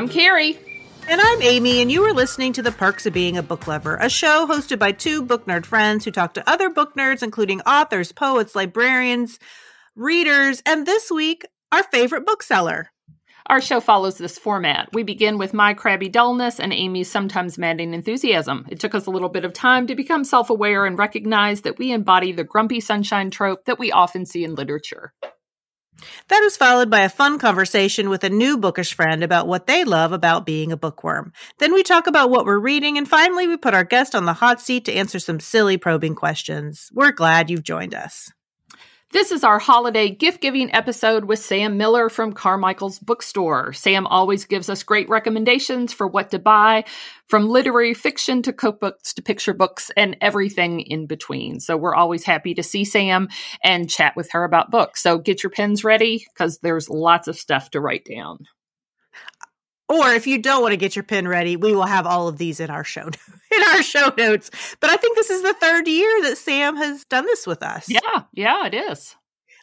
[0.00, 0.58] I'm Carrie.
[1.08, 3.96] And I'm Amy, and you are listening to The Perks of Being a Book Lover,
[3.96, 7.60] a show hosted by two book nerd friends who talk to other book nerds, including
[7.66, 9.38] authors, poets, librarians,
[9.94, 12.90] readers, and this week, our favorite bookseller.
[13.44, 14.88] Our show follows this format.
[14.94, 18.64] We begin with my crabby dullness and Amy's sometimes maddening enthusiasm.
[18.70, 21.78] It took us a little bit of time to become self aware and recognize that
[21.78, 25.12] we embody the grumpy sunshine trope that we often see in literature.
[26.28, 29.84] That is followed by a fun conversation with a new bookish friend about what they
[29.84, 31.32] love about being a bookworm.
[31.58, 34.32] Then we talk about what we're reading, and finally, we put our guest on the
[34.32, 36.90] hot seat to answer some silly probing questions.
[36.92, 38.30] We're glad you've joined us.
[39.12, 43.72] This is our holiday gift giving episode with Sam Miller from Carmichael's Bookstore.
[43.72, 46.84] Sam always gives us great recommendations for what to buy,
[47.26, 51.58] from literary fiction to cookbooks to picture books and everything in between.
[51.58, 53.28] So we're always happy to see Sam
[53.64, 55.02] and chat with her about books.
[55.02, 58.46] So get your pens ready because there's lots of stuff to write down.
[59.90, 62.38] Or if you don't want to get your pen ready, we will have all of
[62.38, 63.08] these in our show
[63.52, 64.48] in our show notes.
[64.78, 67.90] But I think this is the third year that Sam has done this with us.
[67.90, 69.16] Yeah, yeah, it is.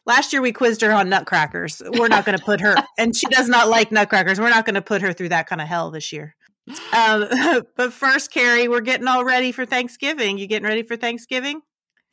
[0.06, 1.82] Last year we quizzed her on nutcrackers.
[1.98, 4.38] We're not going to put her, and she does not like nutcrackers.
[4.38, 6.36] We're not going to put her through that kind of hell this year.
[6.92, 10.38] Um, but first, Carrie, we're getting all ready for Thanksgiving.
[10.38, 11.62] You getting ready for Thanksgiving?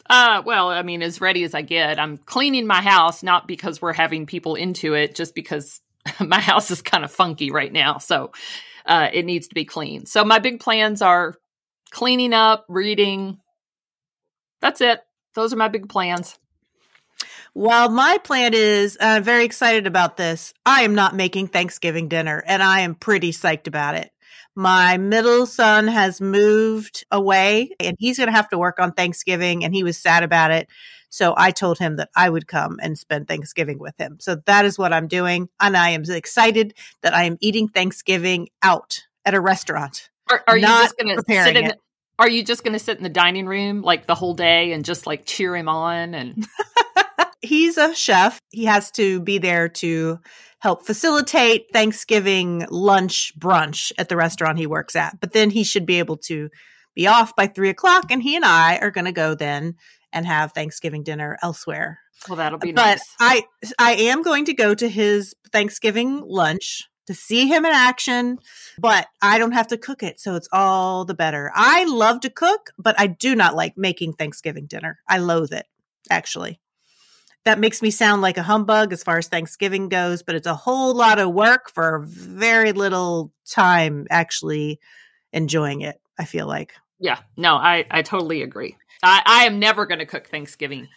[0.08, 1.98] Uh, well, I mean, as ready as I get.
[1.98, 5.80] I'm cleaning my house, not because we're having people into it, just because
[6.20, 8.32] my house is kind of funky right now, so
[8.86, 10.06] uh, it needs to be clean.
[10.06, 11.34] So my big plans are
[11.90, 13.38] cleaning up, reading.
[14.60, 15.00] That's it.
[15.34, 16.38] Those are my big plans.
[17.54, 20.52] Well, my plan is I'm uh, very excited about this.
[20.66, 24.10] I am not making Thanksgiving dinner, and I am pretty psyched about it.
[24.56, 29.64] My middle son has moved away, and he's going to have to work on Thanksgiving,
[29.64, 30.68] and he was sad about it.
[31.14, 34.18] So I told him that I would come and spend Thanksgiving with him.
[34.20, 35.48] So that is what I'm doing.
[35.60, 40.10] And I am excited that I am eating Thanksgiving out at a restaurant.
[40.28, 41.64] Are, are you just going to sit in?
[41.66, 41.76] The,
[42.18, 44.84] are you just going to sit in the dining room like the whole day and
[44.84, 46.14] just like cheer him on?
[46.14, 46.48] And
[47.40, 48.40] he's a chef.
[48.50, 50.18] He has to be there to
[50.64, 55.20] help facilitate Thanksgiving lunch brunch at the restaurant he works at.
[55.20, 56.48] But then he should be able to
[56.94, 59.74] be off by three o'clock, and he and I are going to go then
[60.10, 61.98] and have Thanksgiving dinner elsewhere.
[62.26, 63.14] Well, that'll be but nice.
[63.20, 63.42] I
[63.78, 68.38] I am going to go to his Thanksgiving lunch to see him in action,
[68.78, 71.52] but I don't have to cook it, so it's all the better.
[71.54, 74.98] I love to cook, but I do not like making Thanksgiving dinner.
[75.06, 75.66] I loathe it,
[76.08, 76.58] actually.
[77.44, 80.54] That makes me sound like a humbug as far as Thanksgiving goes, but it's a
[80.54, 84.80] whole lot of work for very little time actually
[85.32, 86.72] enjoying it, I feel like.
[86.98, 88.76] Yeah, no, I, I totally agree.
[89.02, 90.88] I, I am never going to cook Thanksgiving.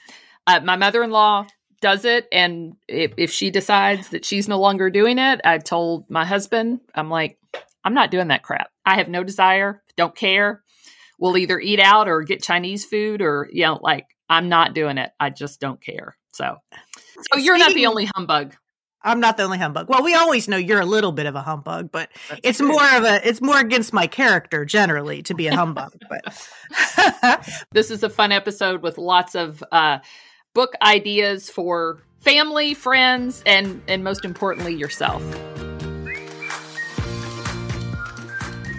[0.46, 1.46] Uh, my mother in law
[1.82, 6.10] does it, and if, if she decides that she's no longer doing it, I told
[6.10, 7.38] my husband, I'm like,
[7.84, 8.70] I'm not doing that crap.
[8.86, 10.64] I have no desire, don't care.
[11.20, 14.98] We'll either eat out or get Chinese food, or you know, like I'm not doing
[14.98, 15.12] it.
[15.20, 16.17] I just don't care.
[16.34, 16.58] So,
[17.32, 18.56] so you're not the only humbug.
[19.04, 19.90] I'm not the only humbug.
[19.90, 22.68] Well, we always know you're a little bit of a humbug, but That's it's true.
[22.68, 25.94] more of a it's more against my character generally to be a humbug.
[26.10, 30.00] but this is a fun episode with lots of uh,
[30.54, 35.22] book ideas for family, friends, and and most importantly yourself.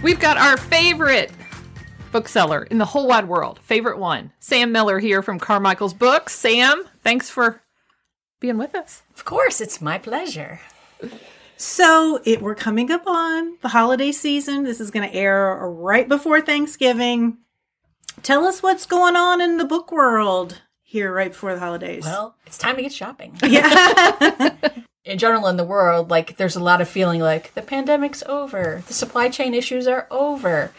[0.02, 1.32] We've got our favorite
[2.10, 6.34] bookseller in the whole wide world, favorite one, Sam Miller here from Carmichael's Books.
[6.34, 7.62] Sam, thanks for
[8.40, 9.02] being with us.
[9.14, 10.60] Of course, it's my pleasure.
[11.56, 14.64] So it we're coming up on the holiday season.
[14.64, 17.38] This is going to air right before Thanksgiving.
[18.22, 22.04] Tell us what's going on in the book world here right before the holidays.
[22.04, 23.36] Well, it's time to get shopping.
[23.42, 24.54] Yeah.
[25.04, 28.82] in general in the world, like there's a lot of feeling like the pandemic's over,
[28.86, 30.72] the supply chain issues are over.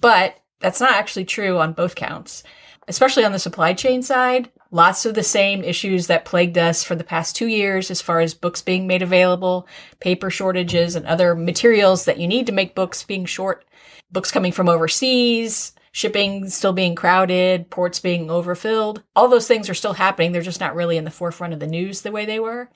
[0.00, 2.44] But that's not actually true on both counts.
[2.86, 6.94] Especially on the supply chain side, lots of the same issues that plagued us for
[6.94, 9.66] the past two years as far as books being made available,
[10.00, 13.64] paper shortages, and other materials that you need to make books being short,
[14.10, 19.02] books coming from overseas, shipping still being crowded, ports being overfilled.
[19.14, 20.32] All those things are still happening.
[20.32, 22.70] They're just not really in the forefront of the news the way they were.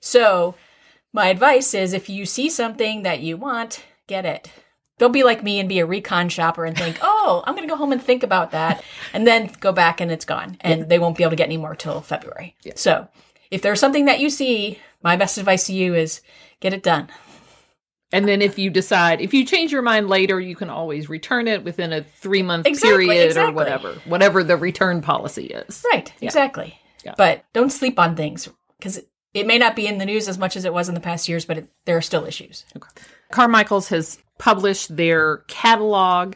[0.00, 0.54] So,
[1.12, 4.50] my advice is if you see something that you want, get it
[5.00, 7.72] they'll be like me and be a recon shopper and think, oh, I'm going to
[7.72, 10.86] go home and think about that, and then go back and it's gone, and yeah.
[10.86, 12.54] they won't be able to get any more till February.
[12.62, 12.74] Yeah.
[12.76, 13.08] So
[13.50, 16.20] if there's something that you see, my best advice to you is
[16.60, 17.08] get it done.
[18.12, 21.48] And then if you decide, if you change your mind later, you can always return
[21.48, 23.52] it within a three month exactly, period exactly.
[23.52, 25.84] or whatever, whatever the return policy is.
[25.92, 26.26] Right, yeah.
[26.26, 26.78] exactly.
[27.16, 28.48] But don't sleep on things
[28.78, 29.00] because
[29.32, 31.28] It may not be in the news as much as it was in the past
[31.28, 32.64] years, but it, there are still issues.
[33.30, 36.34] Carmichael's has published their catalog.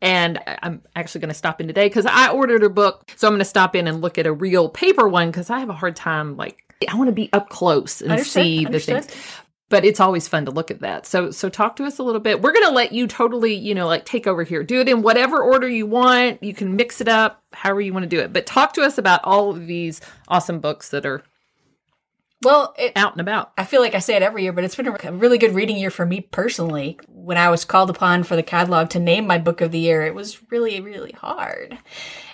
[0.00, 3.10] And I'm actually going to stop in today because I ordered a book.
[3.16, 5.58] So I'm going to stop in and look at a real paper one because I
[5.58, 6.36] have a hard time.
[6.36, 9.08] Like, I want to be up close and Understood, see the things.
[9.70, 11.04] But it's always fun to look at that.
[11.04, 12.40] So, so talk to us a little bit.
[12.40, 14.62] We're going to let you totally, you know, like take over here.
[14.62, 16.42] Do it in whatever order you want.
[16.44, 18.32] You can mix it up however you want to do it.
[18.32, 21.24] But talk to us about all of these awesome books that are
[22.42, 23.52] Well, it, out and about.
[23.58, 25.76] I feel like I say it every year, but it's been a really good reading
[25.76, 26.98] year for me personally.
[27.08, 30.06] When I was called upon for the catalog to name my book of the year,
[30.06, 31.76] it was really, really hard.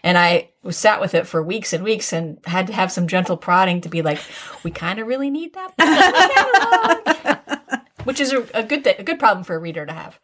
[0.02, 3.08] And I was sat with it for weeks and weeks and had to have some
[3.08, 4.20] gentle prodding to be like,
[4.62, 7.80] we kind of really need that book in the catalog.
[8.04, 10.20] Which is a, a good th- a good problem for a reader to have.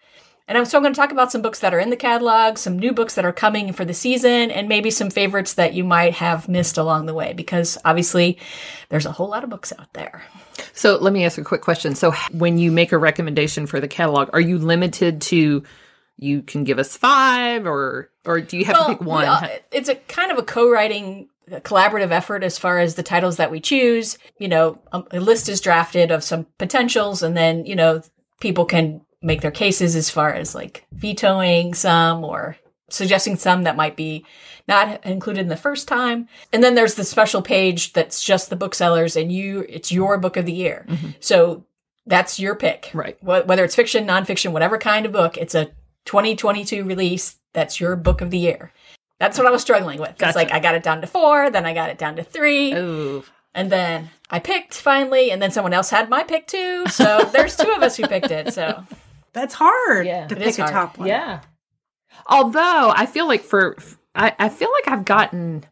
[0.51, 2.59] And I'm, so I'm going to talk about some books that are in the catalog,
[2.59, 5.85] some new books that are coming for the season, and maybe some favorites that you
[5.85, 8.37] might have missed along the way, because obviously
[8.89, 10.25] there's a whole lot of books out there.
[10.73, 11.95] So let me ask a quick question.
[11.95, 15.63] So when you make a recommendation for the catalog, are you limited to
[16.17, 19.29] you can give us five or or do you have to pick one?
[19.29, 23.37] all- it's a kind of a co-writing a collaborative effort as far as the titles
[23.37, 24.19] that we choose.
[24.39, 28.03] You know, um, a list is drafted of some potentials, and then you know
[28.41, 32.57] people can make their cases as far as like vetoing some or
[32.89, 34.25] suggesting some that might be
[34.67, 36.29] not included in the first time.
[36.53, 40.37] And then there's the special page that's just the booksellers, and you it's your book
[40.37, 40.87] of the year.
[40.89, 41.11] Mm-hmm.
[41.21, 41.65] So
[42.07, 43.23] that's your pick, Right.
[43.23, 45.67] Whether it's fiction, nonfiction, whatever kind of book, it's a
[46.07, 47.37] 2022 release.
[47.53, 48.73] That's your book of the year.
[49.19, 50.17] That's what I was struggling with.
[50.17, 50.29] Gotcha.
[50.29, 52.75] It's like I got it down to four, then I got it down to three,
[52.75, 53.23] Oh,
[53.55, 56.87] and then I picked finally, and then someone else had my pick too.
[56.87, 58.55] So there's two of us who picked it.
[58.55, 58.85] So
[59.33, 60.73] That's hard Yeah, to pick a hard.
[60.73, 61.09] top one.
[61.09, 61.41] yeah.
[62.27, 63.77] Although I feel like for
[64.15, 65.65] I, I feel like I've gotten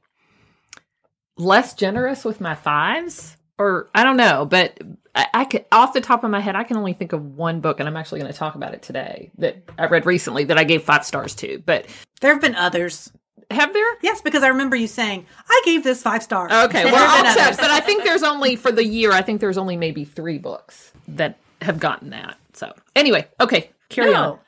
[1.37, 4.79] less generous with my fives, or I don't know, but
[5.15, 7.61] I, I could off the top of my head, I can only think of one
[7.61, 10.59] book, and I'm actually going to talk about it today that I read recently that
[10.59, 11.63] I gave five stars to.
[11.65, 11.87] But
[12.21, 13.13] There have been others.
[13.51, 13.99] have there?
[14.03, 16.53] Yes, because I remember you saying, I gave this five stars.
[16.53, 17.47] Okay, well, I'll check.
[17.47, 17.57] others.
[17.57, 19.13] But I think there's only for the year.
[19.13, 22.37] I think there's only maybe three books that have gotten that.
[22.59, 24.39] So anyway, okay, carry on.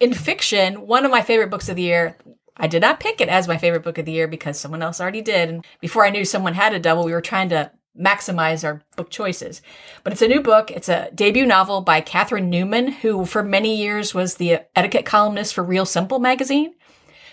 [0.00, 2.16] In fiction, one of my favorite books of the year,
[2.56, 5.00] I did not pick it as my favorite book of the year because someone else
[5.00, 5.48] already did.
[5.48, 9.10] And before I knew someone had a double, we were trying to maximize our book
[9.10, 9.60] choices.
[10.04, 10.70] But it's a new book.
[10.70, 15.54] It's a debut novel by Catherine Newman, who for many years was the etiquette columnist
[15.54, 16.74] for Real Simple magazine.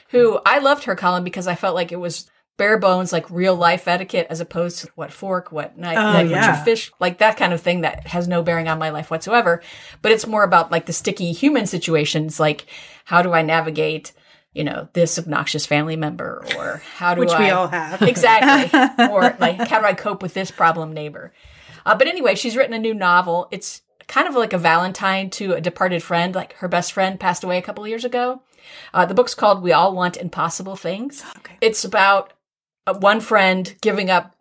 [0.09, 3.55] Who I loved her column because I felt like it was bare bones, like real
[3.55, 6.63] life etiquette, as opposed to what fork, what knife, Oh, like yeah.
[6.63, 9.61] fish, like that kind of thing that has no bearing on my life whatsoever.
[10.01, 12.65] But it's more about like the sticky human situations, like
[13.05, 14.13] how do I navigate,
[14.53, 18.01] you know, this obnoxious family member, or how do Which I we all have.
[18.13, 21.33] exactly, or like how do I cope with this problem neighbor?
[21.85, 23.47] Uh, but anyway, she's written a new novel.
[23.51, 26.33] It's kind of like a Valentine to a departed friend.
[26.33, 28.41] Like her best friend passed away a couple of years ago.
[28.93, 31.57] Uh, the book's called "We All Want Impossible Things." Okay.
[31.61, 32.33] It's about
[32.87, 34.35] Uh, one friend giving up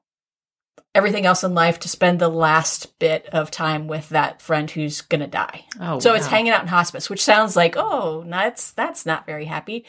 [0.94, 5.00] everything else in life to spend the last bit of time with that friend who's
[5.00, 5.64] gonna die.
[5.80, 9.44] Oh, so it's hanging out in hospice, which sounds like oh, that's that's not very
[9.46, 9.84] happy,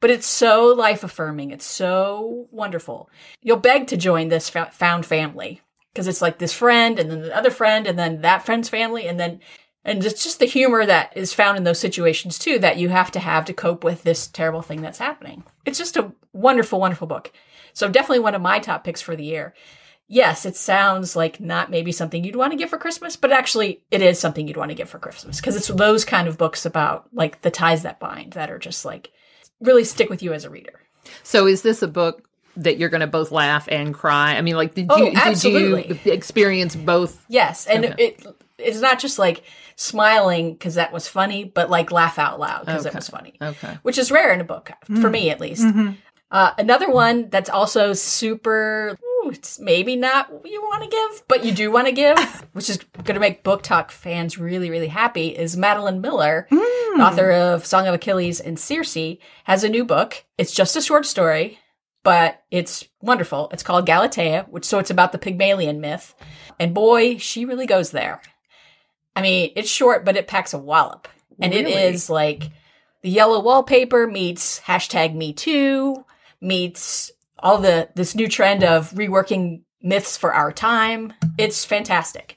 [0.00, 1.50] but it's so life affirming.
[1.50, 3.10] It's so wonderful.
[3.42, 5.60] You'll beg to join this found family
[5.92, 9.06] because it's like this friend and then the other friend and then that friend's family
[9.06, 9.40] and then
[9.84, 13.10] and it's just the humor that is found in those situations too that you have
[13.12, 15.44] to have to cope with this terrible thing that's happening.
[15.64, 17.32] It's just a wonderful, wonderful book.
[17.76, 19.52] So definitely one of my top picks for the year.
[20.08, 23.82] Yes, it sounds like not maybe something you'd want to get for Christmas, but actually
[23.90, 26.64] it is something you'd want to get for Christmas because it's those kind of books
[26.64, 29.12] about like the ties that bind that are just like
[29.60, 30.80] really stick with you as a reader.
[31.22, 34.36] So is this a book that you're going to both laugh and cry?
[34.36, 35.76] I mean, like, did Oh, you did you
[36.10, 37.22] experience both?
[37.28, 38.04] Yes, and Okay.
[38.06, 38.26] it
[38.58, 39.42] it's not just like
[39.76, 43.78] smiling because that was funny, but like laugh out loud because it was funny, Okay.
[43.82, 45.10] which is rare in a book for mm-hmm.
[45.10, 45.62] me at least.
[45.62, 45.90] Mm-hmm.
[46.30, 51.28] Uh, another one that's also super, ooh, it's maybe not what you want to give,
[51.28, 52.18] but you do want to give,
[52.52, 56.48] which is going to make book talk fans really, really happy, is Madeline Miller,
[56.98, 58.96] author of Song of Achilles and Circe,
[59.44, 60.24] has a new book.
[60.36, 61.60] It's just a short story,
[62.02, 63.48] but it's wonderful.
[63.52, 66.12] It's called Galatea, which so it's about the Pygmalion myth,
[66.58, 68.20] and boy, she really goes there.
[69.14, 71.06] I mean, it's short, but it packs a wallop,
[71.40, 71.82] and it Really?
[71.82, 72.50] is like
[73.02, 76.04] the yellow wallpaper meets hashtag Me Too
[76.40, 81.12] meets all the this new trend of reworking myths for our time.
[81.38, 82.36] It's fantastic.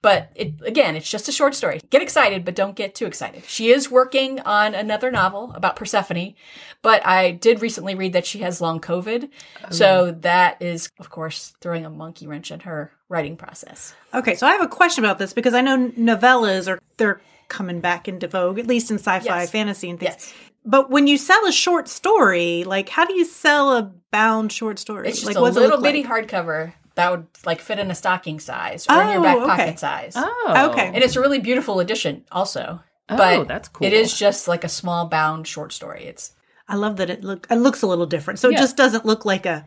[0.00, 1.80] But it, again, it's just a short story.
[1.90, 3.42] Get excited, but don't get too excited.
[3.46, 6.34] She is working on another novel about Persephone,
[6.82, 9.28] but I did recently read that she has long COVID.
[9.70, 13.92] So oh, that is, of course, throwing a monkey wrench in her writing process.
[14.14, 17.80] Okay, so I have a question about this because I know novellas are they're coming
[17.80, 19.50] back into vogue, at least in sci-fi, Yes.
[19.50, 20.12] fantasy, and things.
[20.12, 20.34] Yes.
[20.64, 24.78] But when you sell a short story, like how do you sell a bound short
[24.78, 25.08] story?
[25.08, 26.28] It's just like a little bitty like?
[26.28, 29.46] hardcover that would like fit in a stocking size or in your Oh, back okay.
[29.46, 30.12] pocket size.
[30.16, 30.86] Oh, Okay.
[30.92, 32.80] And it's a really beautiful edition also.
[33.08, 33.86] Oh, but that's cool.
[33.86, 36.04] It is just like a small bound short story.
[36.04, 36.32] It's
[36.68, 38.38] I love that it look it looks a little different.
[38.40, 38.58] So Yeah.
[38.58, 39.66] it just doesn't look like a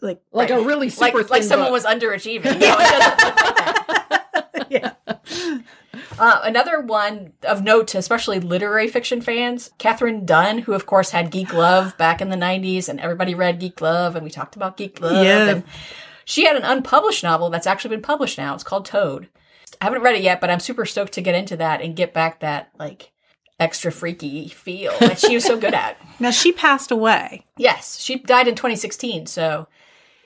[0.00, 1.72] like like a really like super like thin someone book.
[1.72, 2.44] was underachieving.
[2.60, 3.86] No, it doesn't look like that.
[3.88, 4.01] yeah.
[6.22, 11.10] Uh, another one of note to especially literary fiction fans, Katherine Dunn, who of course
[11.10, 14.54] had Geek Love back in the 90s and everybody read Geek Love and we talked
[14.54, 15.24] about Geek Love.
[15.24, 15.48] Yeah.
[15.48, 15.64] And
[16.24, 18.54] she had an unpublished novel that's actually been published now.
[18.54, 19.30] It's called Toad.
[19.80, 22.14] I haven't read it yet, but I'm super stoked to get into that and get
[22.14, 23.10] back that like
[23.58, 25.96] extra freaky feel that she was so good at.
[26.20, 27.46] Now she passed away.
[27.56, 29.26] Yes, she died in 2016.
[29.26, 29.66] So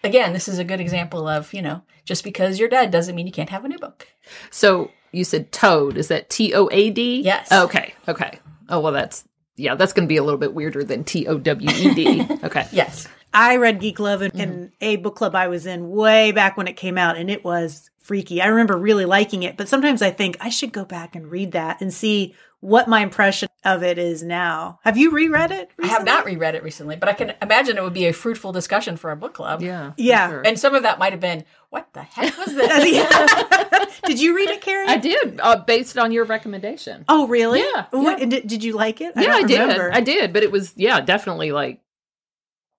[0.05, 3.27] again, this is a good example of, you know, just because you're dead doesn't mean
[3.27, 4.09] you can't have a new book.
[4.51, 5.97] So you said Toad.
[5.97, 7.21] Is that T O A D?
[7.23, 7.51] Yes.
[7.51, 7.95] Okay.
[8.09, 8.39] Okay.
[8.69, 9.25] Oh well, that's
[9.57, 9.75] yeah.
[9.75, 12.27] That's going to be a little bit weirder than T O W E D.
[12.45, 12.67] Okay.
[12.73, 13.09] Yes.
[13.35, 14.67] I read Geek Love in, in mm-hmm.
[14.81, 17.91] a book club I was in way back when it came out, and it was
[17.99, 18.41] freaky.
[18.41, 21.53] I remember really liking it, but sometimes I think I should go back and read
[21.53, 24.81] that and see what my impression of it is now.
[24.85, 25.71] Have you reread it?
[25.83, 28.53] I have not reread it recently, but I can imagine it would be a fruitful
[28.53, 29.61] discussion for a book club.
[29.63, 29.93] Yeah.
[29.97, 30.29] Yeah.
[30.29, 30.43] sure.
[30.45, 34.01] And some of that might have been, what the heck was this?
[34.07, 34.89] did you read it, Carrie?
[34.89, 37.05] I did uh, based on your recommendation.
[37.09, 37.61] Oh, really?
[37.61, 38.27] Yeah, What, yeah.
[38.27, 39.13] did, did you like it?
[39.17, 39.61] yeah, I, don't did.
[39.61, 39.91] remember.
[39.93, 41.81] I did, but it was yeah, definitely like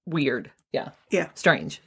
[0.05, 0.51] weird.
[0.72, 0.89] Yeah.
[1.12, 1.29] Yeah.
[1.36, 1.81] Strange.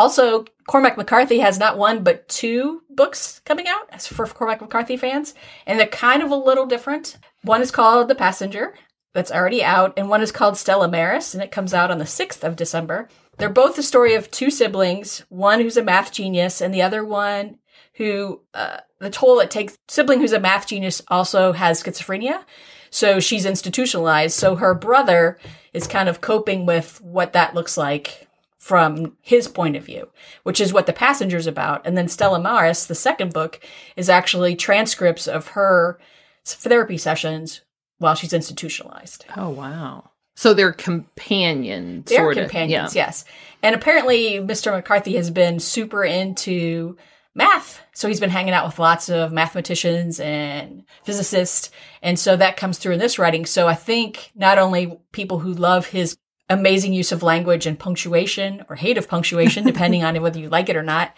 [0.00, 4.96] Also, Cormac McCarthy has not one, but two books coming out as for Cormac McCarthy
[4.96, 5.34] fans.
[5.66, 7.18] And they're kind of a little different.
[7.42, 8.72] One is called The Passenger,
[9.12, 12.06] that's already out, and one is called Stella Maris, and it comes out on the
[12.06, 13.10] 6th of December.
[13.36, 17.04] They're both the story of two siblings, one who's a math genius, and the other
[17.04, 17.58] one
[17.96, 22.42] who, uh, the toll it takes, sibling who's a math genius also has schizophrenia.
[22.88, 24.34] So she's institutionalized.
[24.34, 25.38] So her brother
[25.74, 28.29] is kind of coping with what that looks like
[28.60, 30.08] from his point of view,
[30.44, 31.84] which is what the passenger's about.
[31.86, 33.58] And then Stella Maris, the second book,
[33.96, 35.98] is actually transcripts of her
[36.44, 37.62] therapy sessions
[37.98, 39.24] while she's institutionalized.
[39.36, 40.10] Oh wow.
[40.36, 42.44] So they're companion They're sort of.
[42.44, 43.06] companions, Yeah.
[43.06, 43.24] yes.
[43.62, 44.72] And apparently, Mr.
[44.72, 46.96] McCarthy has been super into
[47.34, 47.80] math.
[47.94, 51.70] So he's been hanging out with lots of mathematicians and physicists.
[52.02, 53.46] And so that comes through in this writing.
[53.46, 56.16] So I think not only people who love his
[56.50, 60.68] amazing use of language and punctuation or hate of punctuation, depending on whether you like
[60.68, 61.16] it or not,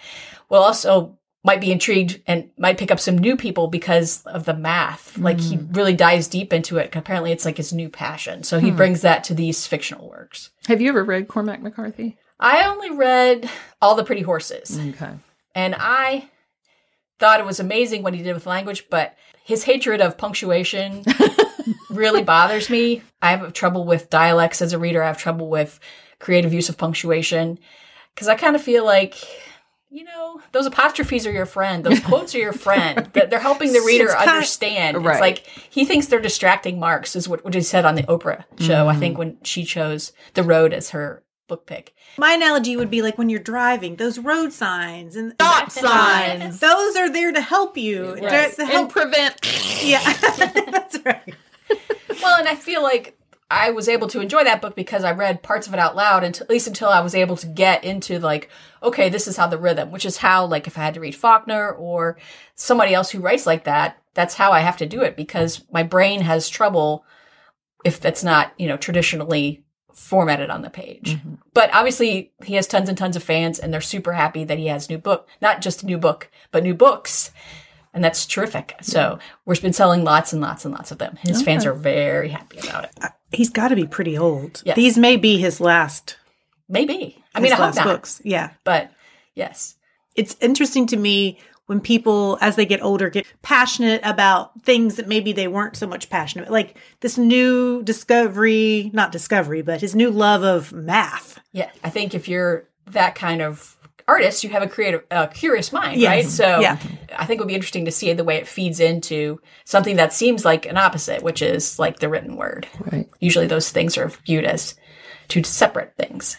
[0.49, 4.55] will also might be intrigued and might pick up some new people because of the
[4.55, 5.19] math.
[5.19, 5.73] Like he hmm.
[5.73, 6.95] really dives deep into it.
[6.95, 8.45] Apparently it's like his new passion.
[8.45, 8.77] So he hmm.
[8.77, 10.51] brings that to these fictional works.
[10.69, 12.17] Have you ever read Cormac McCarthy?
[12.39, 13.49] I only read
[13.81, 15.13] All the Pretty Horses, Okay.
[15.55, 16.29] and I
[17.23, 19.15] thought it was amazing what he did with language, but
[19.45, 21.05] his hatred of punctuation
[21.89, 23.03] really bothers me.
[23.23, 25.05] I have trouble with dialects as a reader.
[25.05, 25.79] I have trouble with
[26.19, 27.61] creative use of punctuation
[28.13, 29.15] because I kind of feel like.
[29.89, 31.85] You know, those apostrophes are your friend.
[31.85, 33.09] Those quotes are your friend.
[33.13, 35.05] That They're helping the reader kind- understand.
[35.05, 35.13] Right.
[35.13, 35.39] It's like
[35.71, 38.89] he thinks they're distracting marks, is what, what he said on the Oprah show.
[38.89, 38.99] I mm.
[38.99, 41.95] think when she chose The Road as her book pick.
[42.19, 46.61] My analogy would be like when you're driving, those road signs and Stop signs.
[46.61, 48.13] Those are there to help you.
[48.15, 48.21] Right.
[48.23, 48.93] They're to And help.
[48.93, 49.83] prevent.
[49.83, 50.03] yeah,
[50.71, 51.35] that's right.
[52.23, 53.19] Well, and I feel like
[53.51, 56.25] I was able to enjoy that book because I read parts of it out loud,
[56.25, 58.49] and at least until I was able to get into like,
[58.83, 61.15] okay, this is how the rhythm, which is how like if I had to read
[61.15, 62.17] Faulkner or
[62.55, 65.83] somebody else who writes like that, that's how I have to do it because my
[65.83, 67.05] brain has trouble
[67.85, 71.15] if that's not you know traditionally formatted on the page.
[71.17, 71.35] Mm-hmm.
[71.55, 74.67] But obviously, he has tons and tons of fans, and they're super happy that he
[74.67, 77.31] has new book, not just a new book, but new books.
[77.95, 78.75] And that's terrific.
[78.81, 81.17] So we've been selling lots and lots and lots of them.
[81.21, 82.91] His fans are very happy about it.
[83.03, 84.63] Uh, he's got to be pretty old.
[84.65, 84.77] Yes.
[84.77, 86.17] These may be his last.
[86.71, 87.23] Maybe.
[87.35, 87.85] I mean, I hope not.
[87.85, 88.23] books.
[88.25, 88.93] Yeah, But
[89.35, 89.77] yes.
[90.17, 91.39] it's interesting to me
[91.73, 95.87] when people, as they get older, get passionate about things that maybe they weren't so
[95.87, 96.51] much passionate.
[96.51, 101.41] Like this new discovery, not discovery, but his new love of math.
[101.53, 101.71] Yeah.
[101.83, 103.75] I think if you're that kind of
[104.07, 106.09] artist, you have a creative, uh, curious mind, Yes.
[106.11, 106.27] right?
[106.27, 106.77] So Yeah.
[107.17, 110.13] I think it would be interesting to see the way it feeds into something that
[110.13, 112.69] seems like an opposite, which is like the written word.
[112.93, 113.09] Right.
[113.19, 114.75] Usually those things are viewed as
[115.29, 116.37] two separate things.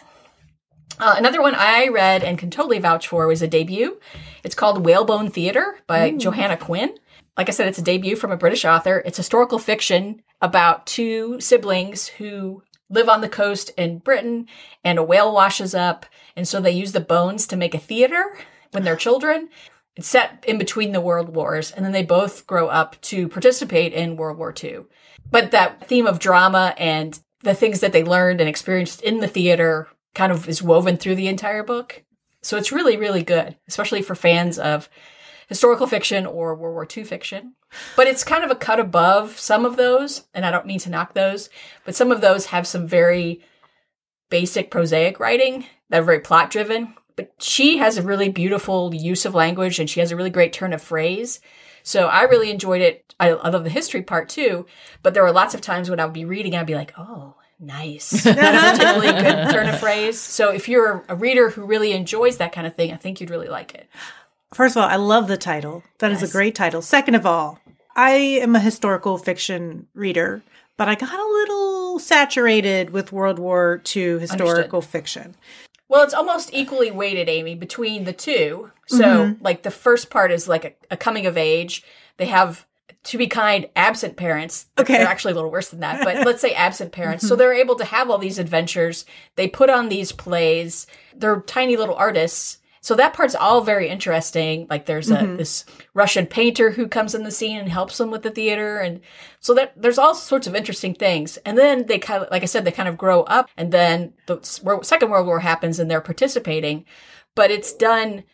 [0.98, 3.98] Uh, another one I read and can totally vouch for was a debut.
[4.44, 6.94] It's called Whalebone Theatre by Joanna Quinn.
[7.36, 9.02] Like I said, it's a debut from a British author.
[9.04, 14.46] It's historical fiction about two siblings who live on the coast in Britain
[14.84, 16.06] and a whale washes up.
[16.36, 18.36] And so they use the bones to make a theater
[18.70, 19.48] when they're children.
[19.96, 21.70] It's set in between the world wars.
[21.70, 24.80] And then they both grow up to participate in World War II.
[25.30, 29.28] But that theme of drama and the things that they learned and experienced in the
[29.28, 32.04] theater kind of is woven through the entire book.
[32.42, 34.88] So it's really, really good, especially for fans of
[35.48, 37.54] historical fiction or World War II fiction.
[37.96, 40.90] But it's kind of a cut above some of those, and I don't mean to
[40.90, 41.50] knock those,
[41.84, 43.42] but some of those have some very
[44.30, 46.94] basic prosaic writing that are very plot driven.
[47.16, 50.52] But she has a really beautiful use of language and she has a really great
[50.52, 51.40] turn of phrase.
[51.84, 53.14] So I really enjoyed it.
[53.20, 54.66] I, I love the history part too,
[55.02, 57.36] but there were lots of times when I would be reading, I'd be like, oh,
[57.66, 58.10] nice.
[58.24, 60.18] That's a really good turn of phrase.
[60.18, 63.30] So if you're a reader who really enjoys that kind of thing, I think you'd
[63.30, 63.88] really like it.
[64.52, 65.82] First of all, I love the title.
[65.98, 66.30] That is Yes.
[66.30, 66.80] a great title.
[66.82, 67.58] Second of all,
[67.96, 70.42] I am a historical fiction reader,
[70.76, 75.34] but I got a little saturated with World War II historical fiction.
[75.88, 78.70] Well, it's almost equally weighted, Amy, between the two.
[78.86, 79.44] So, mm-hmm.
[79.44, 81.84] like, the first part is like a, a coming of age.
[82.16, 82.66] They have,
[83.04, 84.66] to be kind, absent parents.
[84.78, 84.94] Okay.
[84.94, 87.26] They're actually a little worse than that, but let's say absent parents.
[87.26, 89.04] So they're able to have all these adventures.
[89.36, 90.86] They put on these plays.
[91.14, 92.58] They're tiny little artists.
[92.80, 94.66] So that part's all very interesting.
[94.68, 95.36] Like there's a mm-hmm.
[95.36, 99.00] this Russian painter who comes in the scene and helps them with the theater, and
[99.40, 101.38] so that there's all sorts of interesting things.
[101.46, 104.12] And then they kind of, like I said, they kind of grow up, and then
[104.26, 104.38] the
[104.82, 106.84] Second World War happens, and they're participating,
[107.34, 108.24] but it's done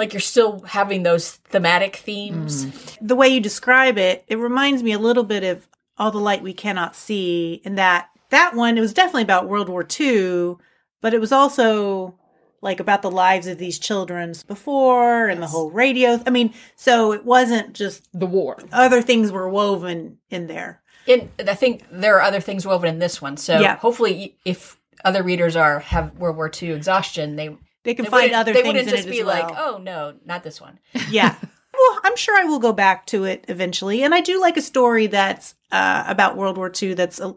[0.00, 2.64] like you're still having those thematic themes.
[2.66, 2.98] Mm.
[3.06, 6.42] The way you describe it, it reminds me a little bit of All the Light
[6.42, 10.56] We Cannot See, in that that one, it was definitely about World War II,
[11.00, 12.16] but it was also
[12.62, 16.20] like about the lives of these children before and the whole radio.
[16.26, 18.58] I mean, so it wasn't just The war.
[18.72, 20.82] other things were woven in there.
[21.08, 23.36] And I think there are other things woven in this one.
[23.36, 23.76] So Yeah.
[23.76, 28.32] hopefully, if other readers are have World War II exhaustion, they They can they find
[28.32, 29.74] other they things They wouldn't just be as like, well.
[29.74, 30.78] oh no, not this one.
[31.10, 31.34] yeah.
[31.72, 34.02] Well, I'm sure I will go back to it eventually.
[34.02, 37.34] And I do like a story that's uh, about World War II that's a,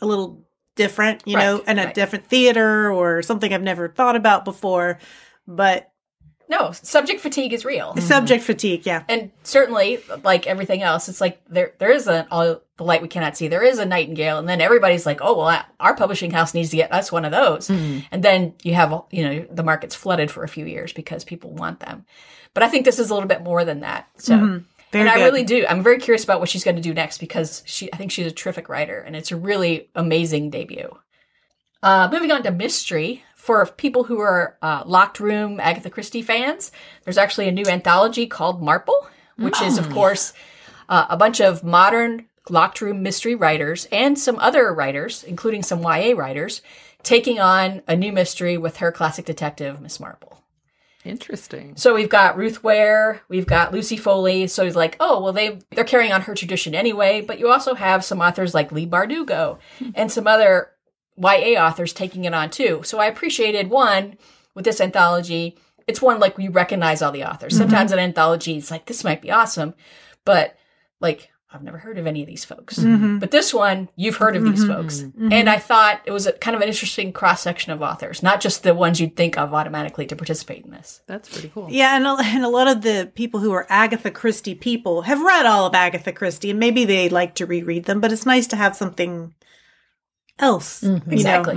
[0.00, 4.16] a little different, you know, Right, and a different theater or something I've never thought
[4.16, 4.98] about before.
[5.48, 5.90] But
[6.48, 7.96] No, subject fatigue is real.
[7.96, 9.02] subject fatigue, yeah.
[9.08, 13.08] and certainly like everything else it's like there there is a all the light we
[13.08, 13.46] cannot see.
[13.46, 16.76] There is a nightingale and then everybody's like oh well our publishing house needs to
[16.76, 17.68] get us one of those.
[17.68, 21.50] And then you have you know the market's flooded for a few years because people
[21.52, 22.06] want them.
[22.54, 24.08] But i think this is a little bit more than that.
[24.16, 24.62] So
[24.92, 25.24] Very and i good.
[25.24, 27.96] really do i'm very curious about what she's going to do next because she i
[27.98, 30.98] think she's a terrific writer and it's a really amazing debut.
[31.82, 33.22] Uh, moving on to mystery.
[33.36, 36.72] For people who are uh, locked room Agatha Christie fans,
[37.04, 40.34] there's actually a new anthology called Marple, which is, of course,
[40.90, 45.82] uh, a bunch of modern locked room mystery writers and some other writers, including some
[45.82, 46.62] YA writers,
[47.02, 50.40] taking on a new mystery with her classic detective, Miss Marple.
[51.04, 51.76] Interesting.
[51.76, 54.46] So we've got Ruth Ware, we've got Lucy Foley.
[54.46, 57.22] So he's like, oh well, they they're carrying on her tradition anyway.
[57.22, 59.58] But you also have some authors like Leigh Bardugo
[59.94, 60.72] and some other
[61.16, 62.82] YA authors taking it on too.
[62.84, 64.18] So I appreciated one
[64.54, 65.56] with this anthology.
[65.86, 67.54] It's one like we recognize all the authors.
[67.54, 67.62] Mm-hmm.
[67.62, 69.72] Sometimes an anthology is like this might be awesome,
[70.26, 70.58] but
[71.00, 72.78] like I've never heard of any of these folks.
[72.78, 73.18] Mm-hmm.
[73.18, 74.72] But this one, you've heard of these mm-hmm.
[74.72, 75.00] folks.
[75.00, 75.32] Mm-hmm.
[75.32, 78.40] And I thought it was a kind of an interesting cross section of authors, not
[78.40, 81.02] just the ones you'd think of automatically to participate in this.
[81.08, 81.66] That's pretty cool.
[81.68, 85.20] Yeah, and a, and a lot of the people who are Agatha Christie people have
[85.20, 88.46] read all of Agatha Christie, and maybe they like to reread them, but it's nice
[88.48, 89.34] to have something
[90.38, 90.84] else.
[90.84, 91.02] you know?
[91.10, 91.56] Exactly.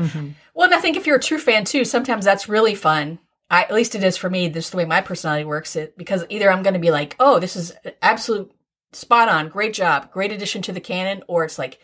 [0.55, 3.19] Well, and I think if you're a true fan too, sometimes that's really fun.
[3.51, 4.47] I, at least it is for me.
[4.47, 5.75] This is the way my personality works.
[5.75, 8.51] It because either I'm going to be like, "Oh, this is absolute
[8.95, 11.79] spot on, great job, great addition to the canon," or it's like,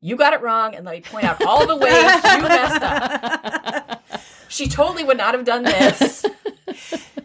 [0.00, 1.92] "You got it wrong," and let me point out all the ways
[2.24, 4.00] you messed up.
[4.48, 6.24] She totally would not have done this.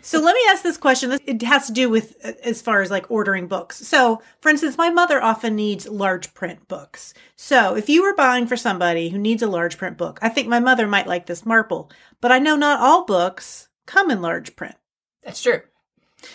[0.01, 1.11] So let me ask this question.
[1.11, 3.77] This- It has to do with uh, as far as like ordering books.
[3.85, 7.13] So, for instance, my mother often needs large print books.
[7.35, 10.47] So, if you were buying for somebody who needs a large print book, I think
[10.47, 11.91] my mother might like this Marple.
[12.21, 14.75] But I know not all books come in large print.
[15.23, 15.61] That's true.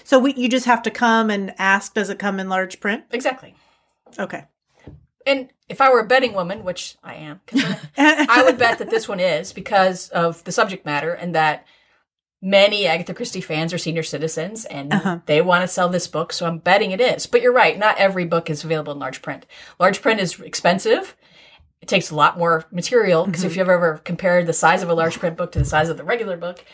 [0.03, 3.05] So we, you just have to come and ask, does it come in large print?
[3.11, 3.55] Exactly.
[4.19, 4.45] Okay.
[5.27, 7.79] And if I were a betting woman, which I am, I
[8.29, 11.67] I would bet that this one is because of the subject matter and that
[12.43, 15.19] many Agatha Christie fans are senior citizens and Uh-huh.
[15.25, 16.33] they want to sell this book.
[16.33, 17.27] So I'm betting it is.
[17.27, 17.79] But you're right.
[17.79, 19.47] Not every book is available in large print.
[19.81, 21.17] Large print is expensive.
[21.81, 24.95] It takes a lot more material because if you've ever compared the size of a
[24.95, 26.65] large print book to the size of the regular book,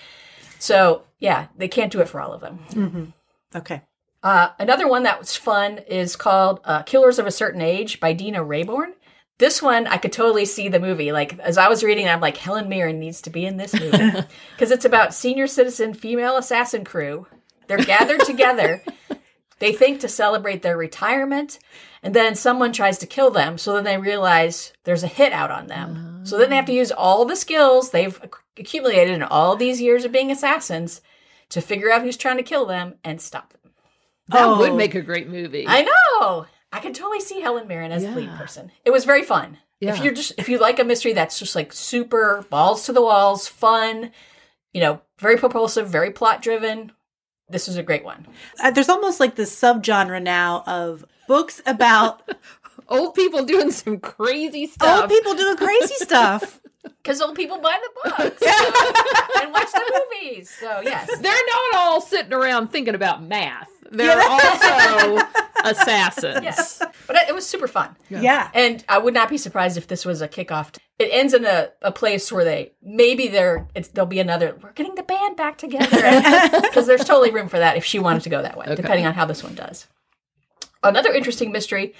[0.60, 3.12] so yeah, they can't do it for all of them.
[3.54, 3.82] Okay.
[4.22, 8.14] Uh, another one that was fun is called uh, Killers of a Certain Age by
[8.14, 8.92] Deanna Raybourn.
[9.38, 11.12] This one, I could totally see the movie.
[11.12, 13.96] Like, as I was reading, I'm like, Helen Mirren needs to be in this movie.
[14.52, 17.26] Because it's about senior citizen female assassin crew.
[17.66, 18.82] They're gathered together.
[19.60, 21.58] They think to celebrate their retirement,
[22.02, 23.58] and then someone tries to kill them.
[23.58, 26.22] So then they realize there's a hit out on them.
[26.24, 28.18] So then they have to use all the skills they've
[28.60, 31.00] accumulated in all these years of being assassins
[31.48, 33.72] to figure out who's trying to kill them and stop them.
[34.28, 34.58] That Oh.
[34.58, 35.64] would make a great movie.
[35.66, 36.46] I know.
[36.72, 38.70] I can totally see Helen Mirren as the lead person.
[38.84, 39.58] It was very fun.
[39.80, 43.02] If you're just if you like a mystery that's just like super balls to the
[43.02, 44.12] walls, fun,
[44.72, 46.92] you know, very propulsive, very plot driven,
[47.48, 48.26] this is a great one.
[48.62, 52.22] Uh, there's almost like this subgenre now of books about
[52.88, 55.02] Old people doing some crazy stuff.
[55.02, 56.60] old people doing crazy stuff.
[57.02, 58.42] Because old people buy the books
[59.42, 60.50] and watch the movies.
[60.50, 61.08] So yes.
[61.18, 63.70] They're not all sitting around thinking about math.
[63.90, 65.18] They're also
[65.64, 66.42] assassins.
[66.42, 66.82] Yes.
[67.06, 67.96] But it it was super fun.
[68.10, 68.50] Yeah.
[68.52, 70.76] And I would not be surprised if this was a kickoff.
[70.98, 74.56] It ends in a, a place where they maybe there it's there'll be another.
[74.62, 75.96] We're getting the band back together
[76.62, 79.14] because there's totally room for that if she wanted to go that way, depending on
[79.14, 79.86] how this one does.
[80.82, 81.94] Another interesting mystery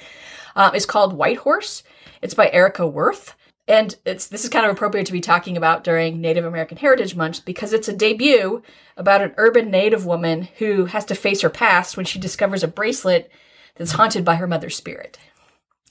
[0.57, 1.83] uh, is called White Horse.
[2.23, 3.35] It's by Erika Wurth.
[3.69, 7.15] And it's this is kind of appropriate to be talking about during Native American Heritage
[7.15, 8.63] Month because it's a debut
[8.97, 12.69] about an urban Native woman who has to face her past when she discovers a
[12.69, 13.31] bracelet
[13.77, 15.19] that's haunted by her mother's spirit.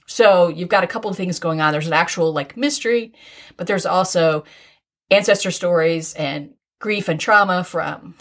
[0.06, 1.72] So you've got a couple of things going on.
[1.72, 3.12] There's an actual like mystery,
[3.56, 4.44] but there's also
[5.10, 8.16] ancestor stories and grief and trauma from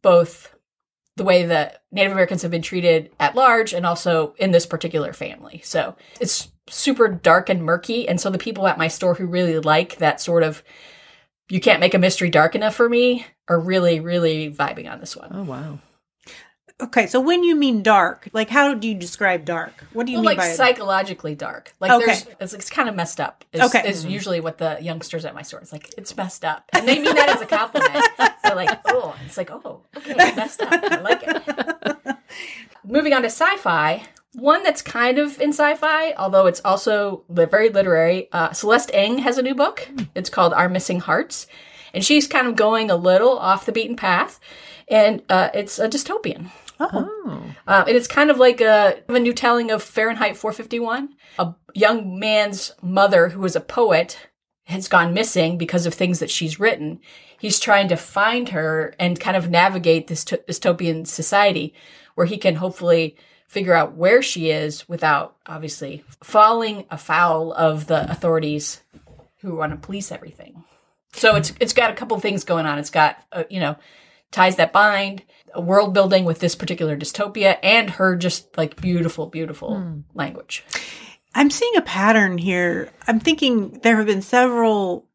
[0.00, 0.54] both
[1.16, 5.12] the way that Native Americans have been treated at large and also in this particular
[5.12, 5.60] family.
[5.64, 8.08] So it's super dark and murky.
[8.08, 10.62] And so the people at my store who really like that sort of
[11.48, 15.16] you can't make a mystery dark enough for me are really, really vibing on this
[15.16, 15.30] one.
[15.32, 15.78] Oh wow.
[16.80, 19.72] Okay, so when you mean dark, like how do you describe dark?
[19.92, 21.72] What do you well, mean like by psychologically dark.
[21.80, 22.06] Like Okay.
[22.06, 23.44] there's, it's, it's kind of messed up.
[23.52, 23.88] Is, Okay.
[23.88, 24.12] is mm-hmm.
[24.12, 25.58] usually what the youngsters at my store.
[25.58, 28.06] It's like it's messed up, and they mean that as a compliment.
[28.44, 30.70] They're like, oh, it's like, oh, okay, messed up.
[30.70, 32.16] I like it.
[32.84, 34.04] Moving on to sci-fi,
[34.38, 38.28] one that's kind of in sci-fi, although it's also very literary.
[38.32, 39.88] Uh, Celeste Ng has a new book.
[40.14, 41.46] It's called Our Missing Hearts,
[41.92, 44.40] and she's kind of going a little off the beaten path,
[44.88, 46.50] and uh, it's a dystopian.
[46.80, 47.10] Oh.
[47.66, 51.08] Um, and it's kind of like a, a new telling of Fahrenheit 451.
[51.38, 54.28] A young man's mother, who is a poet,
[54.64, 57.00] has gone missing because of things that she's written.
[57.38, 61.74] He's trying to find her and kind of navigate this t- dystopian society
[62.14, 63.16] where he can hopefully
[63.48, 68.82] figure out where she is without obviously falling afoul of the authorities
[69.40, 70.62] who want to police everything.
[71.14, 72.78] So it's it's got a couple things going on.
[72.78, 73.76] It's got uh, you know
[74.30, 75.22] ties that bind,
[75.54, 80.64] a world building with this particular dystopia, and her just like beautiful, beautiful language.
[81.34, 82.90] I'm seeing a pattern here.
[83.06, 85.06] I'm thinking there have been several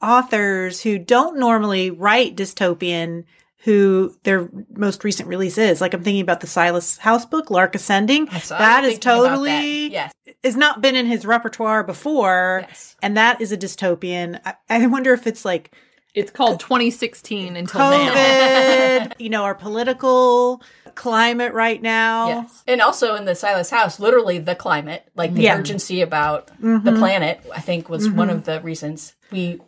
[0.00, 3.24] authors who don't normally write dystopian
[3.64, 5.80] who their most recent release is.
[5.80, 8.24] Like I'm thinking about the Silas House book, Lark Ascending.
[8.26, 9.00] That is about that.
[9.00, 12.64] totally yes, has not been in his repertoire before.
[12.68, 12.96] yes.
[13.02, 14.40] And that is a dystopian.
[14.44, 15.72] I, I wonder if it's like
[16.14, 18.14] It's called 2016 until now.
[18.14, 20.60] COVID, you know, our political
[20.96, 22.28] climate right now.
[22.28, 22.64] Yes.
[22.66, 25.56] And also in the Silas House, literally the climate, like the Yeah.
[25.58, 26.84] urgency about Mm-hmm.
[26.84, 29.60] the planet, I think was one of the reasons we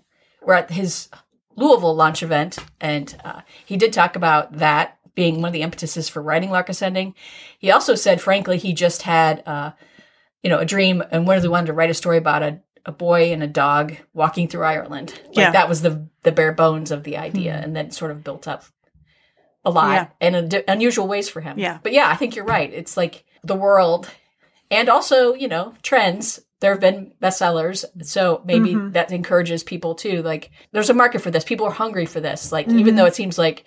[0.43, 1.09] were at his
[1.57, 2.59] Louisville launch event.
[2.81, 6.69] And uh, he did talk about that being one of the impetuses for writing Lark
[6.69, 7.15] Ascending.
[7.59, 9.73] He also said, frankly, he just had, uh,
[10.43, 13.33] you know, a dream and wanted wanted to write a story about a, a boy
[13.33, 15.13] and a dog walking through Ireland.
[15.29, 15.51] Like Yeah.
[15.53, 18.65] that was the the bare bones of the idea, and then sort of built up
[19.65, 20.29] a lot Yeah.
[20.37, 21.59] in di- unusual ways for him.
[21.59, 21.79] Yeah.
[21.83, 22.71] But yeah, I think you're right.
[22.73, 24.11] It's like the world
[24.71, 26.41] and also, you know, trends.
[26.65, 27.85] There have been bestsellers.
[28.07, 28.93] So maybe Mm-hmm.
[28.93, 30.23] that encourages people too.
[30.23, 31.45] Like there's a market for this.
[31.45, 32.51] People are hungry for this.
[32.53, 32.79] Like Mm-hmm.
[32.79, 33.67] even though it seems like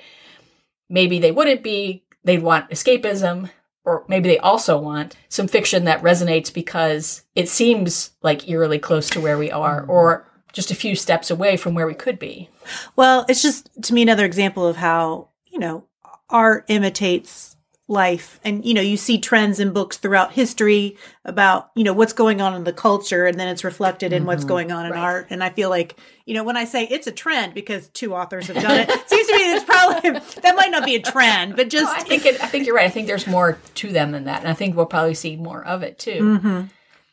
[0.90, 3.52] maybe they wouldn't be, they'd want escapism
[3.86, 9.10] or maybe they also want some fiction that resonates because it seems like eerily close
[9.12, 9.92] to where we are Mm-hmm.
[9.92, 12.50] or just a few steps away from where we could be.
[12.96, 15.84] Well, it's just to me another example of how, you know,
[16.32, 17.57] art imitates
[17.88, 18.39] life.
[18.43, 22.41] And, you know, you see trends in books throughout history about, you know, what's going
[22.41, 24.50] on in the culture and then it's reflected in what's mm-hmm.
[24.50, 25.00] going on in Right.
[25.00, 25.28] art.
[25.30, 28.47] And I feel like, you know, when I say it's a trend because two authors
[28.47, 30.10] have done it, it seems to me it's probably
[30.41, 32.86] that might not be a trend, but just I think it, I think you're right.
[32.86, 35.63] I think there's more to them than that, and I think we'll probably see more
[35.63, 36.39] of it too.
[36.39, 36.62] Mm-hmm.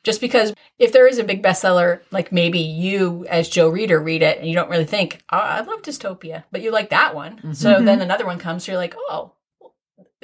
[0.02, 4.22] Just because if there is a big bestseller, like maybe you as Joe Reader read
[4.22, 7.36] it and you don't really think, oh, I love dystopia, but you like that one.
[7.36, 7.52] Mm-hmm.
[7.52, 9.32] So then another one comes, so you're like, oh.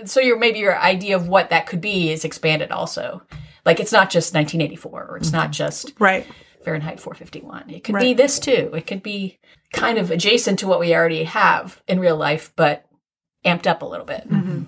[0.06, 3.22] So your maybe your idea of what that could be is expanded also.
[3.64, 6.26] Like it's not just 1984 or it's not just Right.
[6.64, 7.70] Fahrenheit 451.
[7.70, 8.02] It could Right.
[8.02, 8.70] be this too.
[8.74, 9.38] It could be
[9.72, 12.86] kind of adjacent to what we already have in real life, but
[13.44, 14.28] amped up a little bit.
[14.28, 14.62] Mm-hmm.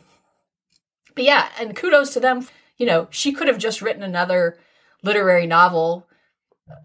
[1.15, 2.49] But yeah, and kudos to them.
[2.79, 4.59] You know, she could have just written another
[5.03, 6.07] literary novel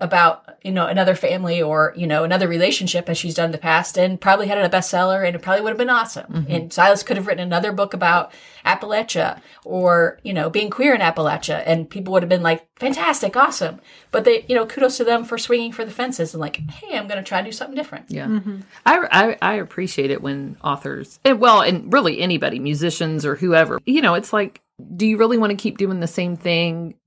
[0.01, 3.57] about, you know, another family or, you know, another relationship as she's done in the
[3.57, 6.25] past and probably had it a bestseller and it probably would have been awesome.
[6.31, 6.51] Mm-hmm.
[6.51, 8.33] And Silas could have written another book about
[8.65, 13.35] Appalachia or, you know, being queer in Appalachia and people would have been like, fantastic,
[13.37, 13.79] awesome.
[14.11, 16.97] But they, you know, kudos to them for swinging for the fences and like, hey,
[16.97, 18.05] I'm going to try to do something different.
[18.09, 18.27] Yeah.
[18.27, 18.61] Mm-hmm.
[18.85, 23.79] I, I, I appreciate it when authors, and well, and really anybody, musicians or whoever,
[23.85, 24.61] you know, it's like,
[24.95, 27.06] do you really want to keep doing the same thing f-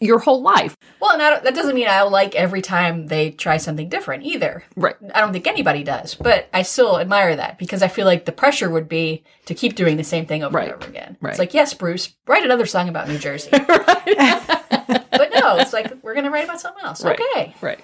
[0.00, 0.76] your whole life?
[1.00, 4.24] Well, and I don't, that doesn't mean I like every time they try something different
[4.24, 4.64] either.
[4.76, 4.96] Right.
[5.14, 8.32] I don't think anybody does, but I still admire that because I feel like the
[8.32, 10.68] pressure would be to keep doing the same thing over Right.
[10.72, 11.16] and over again.
[11.20, 11.30] Right.
[11.30, 13.50] It's like, yes, Bruce, write another song about New Jersey.
[13.52, 17.04] but no, it's like we're going to write about something else.
[17.04, 17.18] Right.
[17.20, 17.54] Okay.
[17.60, 17.80] Right.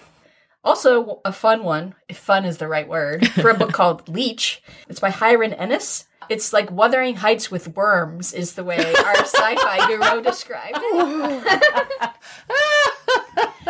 [0.65, 4.63] Also, a fun one, if fun is the right word, for a book called Leech.
[4.89, 6.05] It's by Hiron Ennes.
[6.29, 12.11] It's like Wuthering Heights with worms, is the way our sci-fi hero described it.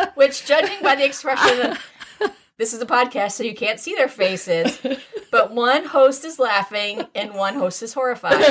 [0.15, 1.77] Which, judging by the expression,
[2.57, 4.79] this is a podcast, so you can't see their faces,
[5.31, 8.43] but one host is laughing and one host is horrified.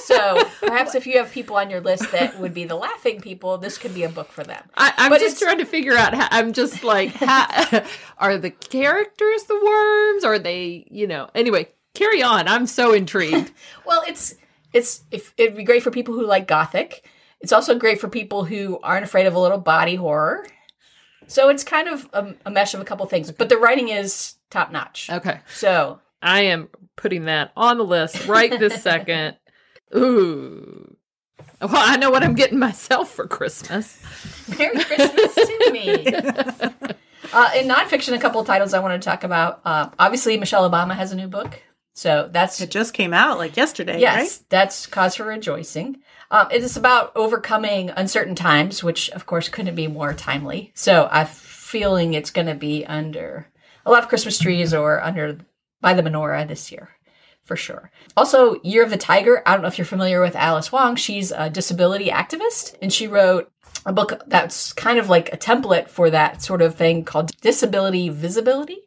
[0.00, 3.58] So perhaps if you have people on your list that would be the laughing people,
[3.58, 4.68] this could be a book for them.
[4.76, 7.84] I, I'm But just trying to figure out how, I'm just like, how,
[8.18, 10.24] are the characters the worms?
[10.24, 12.48] Are they, you know, anyway, carry on.
[12.48, 13.52] I'm so intrigued.
[13.86, 14.34] Well, it's
[14.72, 17.04] it's if it'd be great for people who like gothic.
[17.40, 20.46] It's also great for people who aren't afraid of a little body horror.
[21.26, 24.34] So it's kind of a, a mesh of a couple things, but the writing is
[24.50, 25.10] top notch.
[25.10, 25.40] okay.
[25.54, 29.36] So I am putting that on the list right this second.
[29.96, 30.96] Ooh.
[31.60, 34.00] Well, I know what I'm getting myself for Christmas.
[34.58, 36.92] Merry Christmas to me.
[37.34, 39.62] Uh, in nonfiction, a couple of titles I want to talk about.
[39.64, 41.62] Uh, obviously, Michelle Obama has a new book,
[41.94, 44.46] so that's It just came out like yesterday, yes, right?
[44.48, 45.98] that's cause for rejoicing.
[46.30, 50.72] Um, it is about overcoming uncertain times, which of course couldn't be more timely.
[50.74, 53.48] So I'm feeling it's going to be under
[53.84, 55.38] a lot of Christmas trees or under
[55.80, 56.90] by the menorah this year,
[57.42, 57.90] for sure.
[58.16, 59.42] Also, Year of the Tiger.
[59.44, 60.96] I don't know if you're familiar with Alice Wong.
[60.96, 63.50] She's a disability activist, and she wrote
[63.84, 68.08] a book that's kind of like a template for that sort of thing called Disability
[68.10, 68.78] Visibility.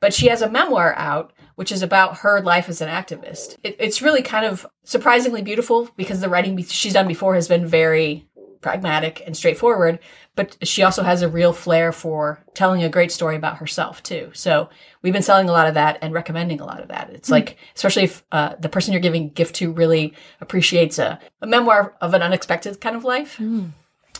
[0.00, 3.56] But she has a memoir out, which is about her life as an activist.
[3.64, 7.66] It, it's really kind of surprisingly beautiful because the writing she's done before has been
[7.66, 8.28] very
[8.60, 9.98] pragmatic and straightforward,
[10.36, 14.30] but she also has a real flair for telling a great story about herself too.
[14.34, 14.70] So
[15.02, 17.10] we've been selling a lot of that and recommending a lot of that.
[17.10, 21.46] It's like, especially if uh, the person you're giving gift to really appreciates a, a
[21.48, 23.36] memoir of an unexpected kind of life.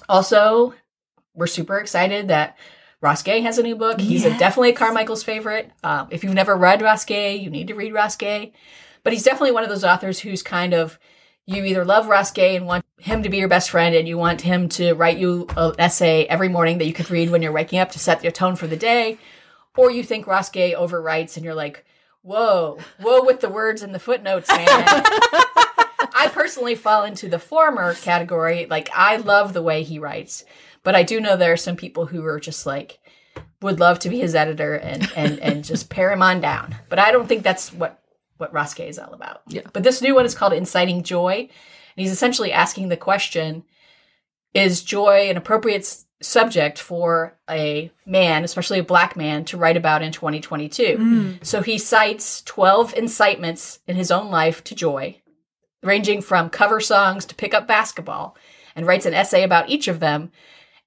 [0.09, 0.75] Also,
[1.35, 2.59] we're super excited that
[3.01, 4.01] Ross Gay has a new book.
[4.01, 5.71] He's a, definitely a Carmichael's favorite.
[5.85, 8.53] Um, if you've never read Ross Gay, you need to read Ross Gay.
[9.05, 10.99] But he's definitely one of those authors who's kind of
[11.47, 14.19] you either love Ross Gay and want him to be your best friend, and you
[14.19, 17.53] want him to write you an essay every morning that you could read when you're
[17.53, 19.17] waking up to set your tone for the day,
[19.77, 21.87] or you think Ross Gay overwrites and you're like,
[22.21, 24.61] whoa, whoa with the words and the footnotes, man.
[26.21, 28.67] I personally fall into the former category.
[28.67, 30.45] Like, I love the way he writes,
[30.83, 32.99] but I do know there are some people who are just like,
[33.61, 36.77] would love to be his editor and, and, and just pare him on down.
[36.89, 38.03] But I don't think that's what,
[38.37, 39.43] what Gay is all about.
[39.49, 39.63] Yeah.
[39.73, 41.49] But this new one is called Inciting Joy.
[41.99, 43.65] And he's essentially asking the question
[44.55, 49.77] Is joy an appropriate s- subject for a man, especially a black man, to write
[49.77, 50.83] about in 2022?
[50.83, 51.45] Mm.
[51.45, 55.21] So he cites 12 incitements in his own life to joy,
[55.83, 58.37] ranging from cover songs to pick up basketball,
[58.77, 60.31] and writes an essay about each of them.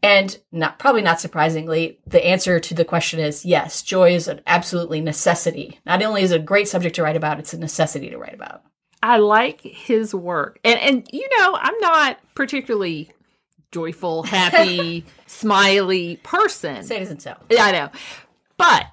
[0.03, 4.41] And not probably not surprisingly, the answer to the question is yes, joy is an
[4.47, 5.79] absolutely necessity.
[5.85, 8.33] Not only is it a great subject to write about, it's a necessity to write
[8.33, 8.63] about.
[9.03, 10.59] I like his work.
[10.63, 13.11] And and you know, I'm not particularly
[13.71, 16.83] joyful, happy, smiley person.
[16.83, 17.35] Say it isn't so.
[17.49, 17.89] Yeah, I know.
[18.57, 18.87] But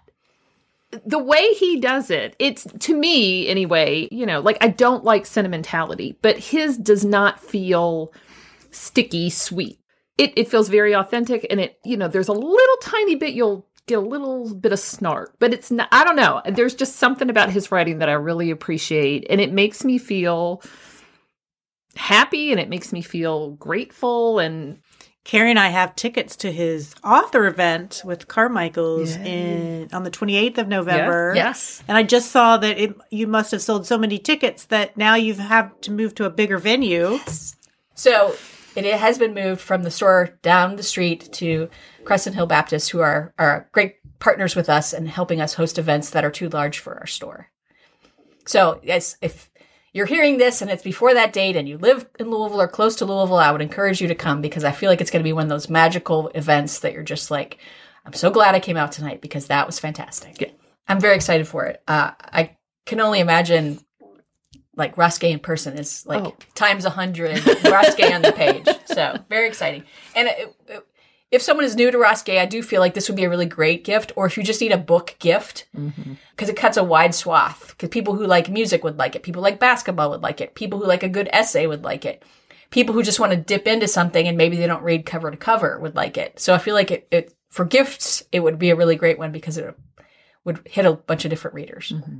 [1.05, 5.27] the way he does it, it's to me anyway, you know, like I don't like
[5.27, 8.13] sentimentality, but his does not feel
[8.71, 9.79] sticky sweet.
[10.19, 13.67] It it feels very authentic and it, you know, there's a little tiny bit you'll
[13.87, 16.43] get a little bit of snark, but it's not I don't know.
[16.45, 20.63] There's just something about his writing that I really appreciate and it makes me feel
[21.97, 24.81] happy and it makes me feel grateful and
[25.29, 30.57] Carrie and I have tickets to his author event with Carmichael's in on the 28th
[30.57, 31.35] of November.
[31.37, 31.83] Yes.
[31.87, 35.17] And I just saw that it, you must have sold so many tickets that now
[35.17, 37.19] you have to move to a bigger venue.
[37.95, 38.35] So
[38.87, 41.69] it has been moved from the store down the street to
[42.05, 46.11] Crescent Hill Baptist, who are, are great partners with us and helping us host events
[46.11, 47.51] that are too large for our store.
[48.47, 49.51] So, yes, if
[49.93, 52.97] you're hearing this and it's before that date and you live in Louisville or close
[52.97, 55.29] to Louisville, I would encourage you to come because I feel like it's going to
[55.29, 57.59] be one of those magical events that you're just like,
[58.05, 60.57] I'm so glad I came out tonight because that was fantastic.
[60.87, 61.83] I'm very excited for it.
[61.87, 63.81] Uh, I can only imagine
[64.79, 66.35] like Ross in person is like Oh.
[66.55, 68.67] times a hundred Ross on the page.
[68.87, 69.85] So very exciting.
[70.17, 70.87] And it, it-
[71.31, 73.45] if someone is new to Ross I do feel like this would be a really
[73.45, 74.13] great gift.
[74.17, 76.15] Or if you just need a book gift, mm-hmm.
[76.31, 77.69] because it cuts a wide swath.
[77.69, 79.23] Because people who like music would like it.
[79.23, 80.55] People who like basketball would like it.
[80.55, 82.23] People who like a good essay would like it.
[82.71, 85.37] People who just want to dip into something and maybe they don't read cover to
[85.37, 86.41] cover would like it.
[86.41, 89.33] So I feel like it, it for gifts, it would be a really great one
[89.33, 89.75] because it
[90.45, 91.93] would hit a bunch of different readers.
[91.95, 92.19] Mm-hmm.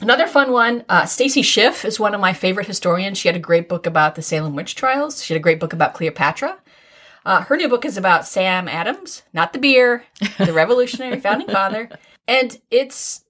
[0.00, 3.18] Another fun one, uh, Stacy Schiff is one of my favorite historians.
[3.18, 5.22] She had a great book about the Salem witch trials.
[5.22, 6.58] She had a great book about Cleopatra.
[7.24, 10.04] Uh, her new book is about Sam Adams, not the beer,
[10.38, 11.88] the revolutionary founding father.
[12.26, 13.24] And it's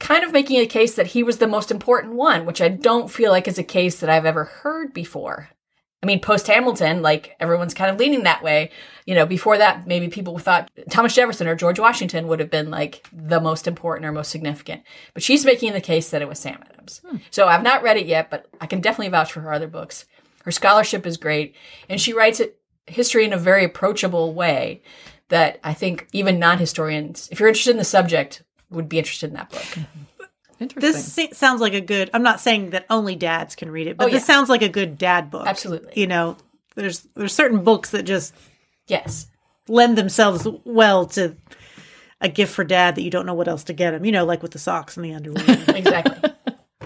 [0.00, 3.10] kind of making a case that he was the most important one, which I don't
[3.10, 5.50] feel like is a case that I've ever heard before.
[6.02, 8.70] I mean, post Hamilton, like everyone's kind of leaning that way.
[9.04, 12.70] You know, before that, maybe people thought Thomas Jefferson or George Washington would have been
[12.70, 14.82] like the most important or most significant.
[15.12, 17.02] But she's making the case that it was Sam Adams.
[17.06, 17.18] Hmm.
[17.30, 20.06] So I've not read it yet, but I can definitely vouch for her other books.
[20.44, 21.54] Her scholarship is great,
[21.88, 24.82] and she writes it history in a very approachable way
[25.28, 29.36] that I think even non-historians, if you're interested in the subject, would be interested in
[29.36, 29.60] that book.
[29.60, 30.00] Mm-hmm.
[30.60, 30.92] Interesting.
[30.92, 32.10] This se- sounds like a good.
[32.14, 34.68] I'm not saying that only dads can read it, but Oh, this sounds like a
[34.68, 35.46] good dad book.
[35.46, 35.92] Absolutely.
[35.96, 36.36] You know,
[36.74, 38.34] there's there's certain books that just
[38.86, 39.26] Yes.
[39.68, 41.36] lend themselves well to
[42.20, 44.04] a gift for dad that you don't know what else to get him.
[44.04, 45.44] You know, like with the socks and the underwear.
[45.68, 46.30] exactly.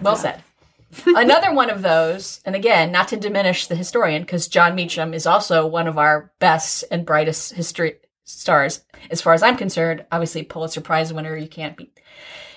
[0.01, 0.43] Well said.
[1.07, 5.27] Another one of those, and again, not to diminish the historian, because Jon Meacham is
[5.27, 10.05] also one of our best and brightest history stars, as far as I'm concerned.
[10.13, 11.99] Obviously, Pulitzer Prize winner, you can't beat.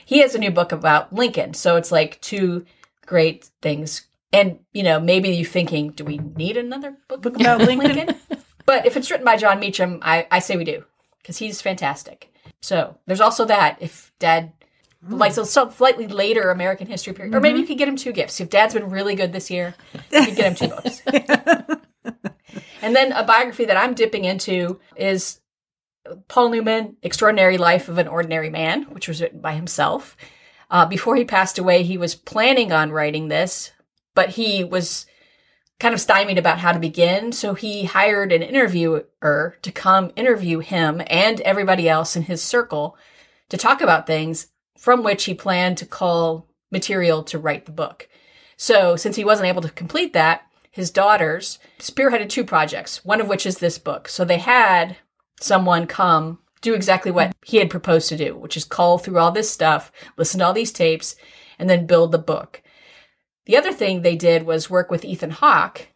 [0.08, 2.66] He has a new book about Lincoln, so it's like two
[3.06, 4.08] great things.
[4.32, 8.16] And you know, maybe you're thinking, do we need another book, Book about Lincoln?
[8.66, 10.86] but if it's written by Jon Meacham, I, I say we do
[11.22, 12.34] because he's fantastic.
[12.62, 13.80] So there's also that.
[13.82, 14.54] If Dad
[15.06, 15.16] hmm.
[15.16, 17.74] likes a slightly later American history period, or maybe you mm-hmm.
[17.74, 18.40] could get him two gifts.
[18.40, 19.76] If Dad's been really good this year,
[20.14, 21.02] you could get him two books.
[22.82, 25.42] and then a biography that I'm dipping into is
[26.28, 30.18] Paul Newman, Extraordinary Life of an Ordinary Man, which was written by himself.
[30.70, 33.72] Uh, before he passed away, he was planning on writing this,
[34.16, 35.06] but he was
[35.80, 37.32] kind of stymied about how to begin.
[37.32, 42.98] So he hired an interviewer to come interview him and everybody else in his circle
[43.50, 48.10] to talk about things from which he planned to call material to write the book.
[48.58, 53.28] So since he wasn't able to complete that, his daughters spearheaded two projects, one of
[53.28, 54.08] which is this book.
[54.08, 54.98] So they had
[55.40, 59.32] someone come do exactly what he had proposed to do, which is cull through all
[59.32, 61.16] this stuff, listen to all these tapes,
[61.60, 62.62] and then build the book.
[63.46, 65.88] The other thing they did was work with Ethan Hawke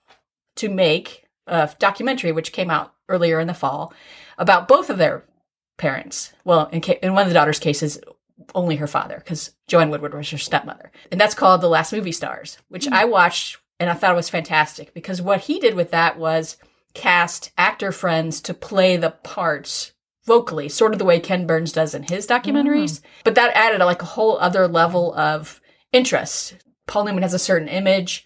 [0.57, 3.93] to make a documentary, which came out earlier in the fall,
[4.37, 5.25] about both of their
[5.77, 6.31] parents.
[6.45, 7.99] Well, in, ca- in one of the daughter's cases,
[8.55, 10.91] only her father, because Joanne Woodward was her stepmother.
[11.11, 12.93] And that's called The Last Movie Stars, which hmm.
[12.93, 16.57] I watched and I thought it was fantastic because what he did with that was
[16.93, 19.93] cast actor friends to play the parts
[20.25, 22.99] vocally, sort of the way Ken Burns does in his documentaries.
[22.99, 23.01] Mm.
[23.23, 26.55] But that added like a whole other level of interest.
[26.87, 28.25] Paul Newman has a certain image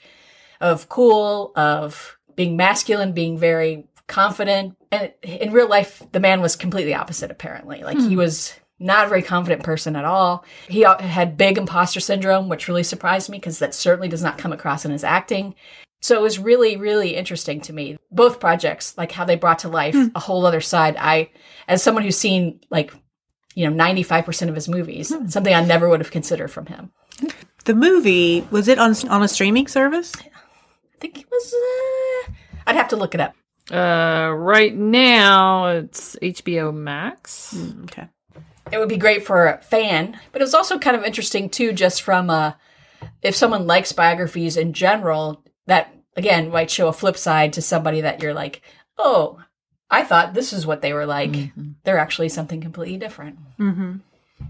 [0.59, 4.75] of cool, of being masculine, being very confident.
[4.91, 7.83] And in real life, the man was completely opposite, apparently.
[7.83, 8.17] Like he hmm.
[8.17, 10.43] was not a very confident person at all.
[10.67, 14.51] He had big imposter syndrome, which really surprised me because that certainly does not come
[14.51, 15.55] across in his acting.
[16.01, 17.97] So it was really, really interesting to me.
[18.11, 20.95] Both projects, like how they brought to life a whole other side.
[20.99, 21.31] I,
[21.67, 22.93] as someone who's seen like,
[23.55, 26.91] you know, 95% of his movies, something I never would have considered from him.
[27.65, 30.13] the movie was it on on a streaming service?
[30.15, 32.31] I think it was, uh,
[32.67, 33.35] I'd have to look it up.
[33.71, 37.57] Uh, right now it's HBO Max.
[37.85, 38.07] Okay.
[38.71, 41.73] it would be great for a fan, but it was also kind of interesting too,
[41.73, 42.51] just from uh,
[43.21, 48.01] if someone likes biographies in general, that again might show a flip side to somebody
[48.01, 48.61] that you're like,
[48.97, 49.41] oh,
[49.89, 51.31] I thought this is what they were like.
[51.31, 51.71] Mm-hmm.
[51.83, 53.37] They're actually something completely different.
[53.59, 53.97] Mm-hmm.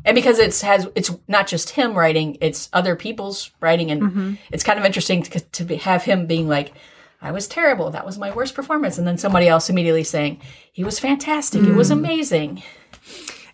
[0.04, 4.34] And because it's has it's not just him writing, it's other people's writing, and mm-hmm.
[4.52, 6.74] it's kind of interesting to, to be, have him being like,
[7.22, 7.90] I was terrible.
[7.92, 8.98] That was my worst performance.
[8.98, 10.42] And then somebody else immediately saying,
[10.72, 11.64] he was fantastic.
[11.64, 11.94] It was mm.
[11.94, 12.64] amazing.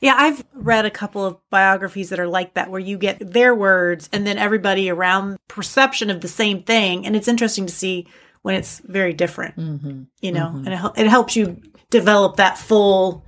[0.02, 3.54] Yeah, I've read a couple of biographies that are like that, where you get their
[3.54, 8.08] words and then everybody around perception of the same thing, and it's interesting to see
[8.41, 9.58] when it's very different.
[9.58, 10.04] Mm-hmm.
[10.20, 10.68] You know, mm-hmm.
[10.68, 13.26] and it, it helps you develop that full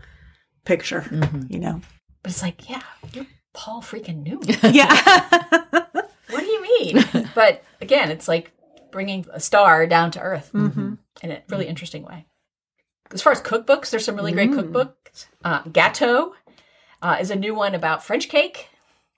[0.66, 1.02] picture.
[1.02, 1.54] Mm-hmm.
[1.54, 1.82] You know,
[2.24, 2.82] But it's like, yeah,
[3.14, 4.48] you're Paul freaking Newman.
[4.74, 5.28] yeah,
[6.30, 7.30] what do you mean?
[7.36, 8.52] but again, it's like
[8.92, 12.26] bringing a star down to earth in a really interesting way.
[13.12, 14.60] As far as cookbooks, there's some really great mm.
[14.60, 15.28] cookbooks.
[15.44, 16.32] Uh, Gâteau
[17.04, 18.70] uh, is a new one about French cake,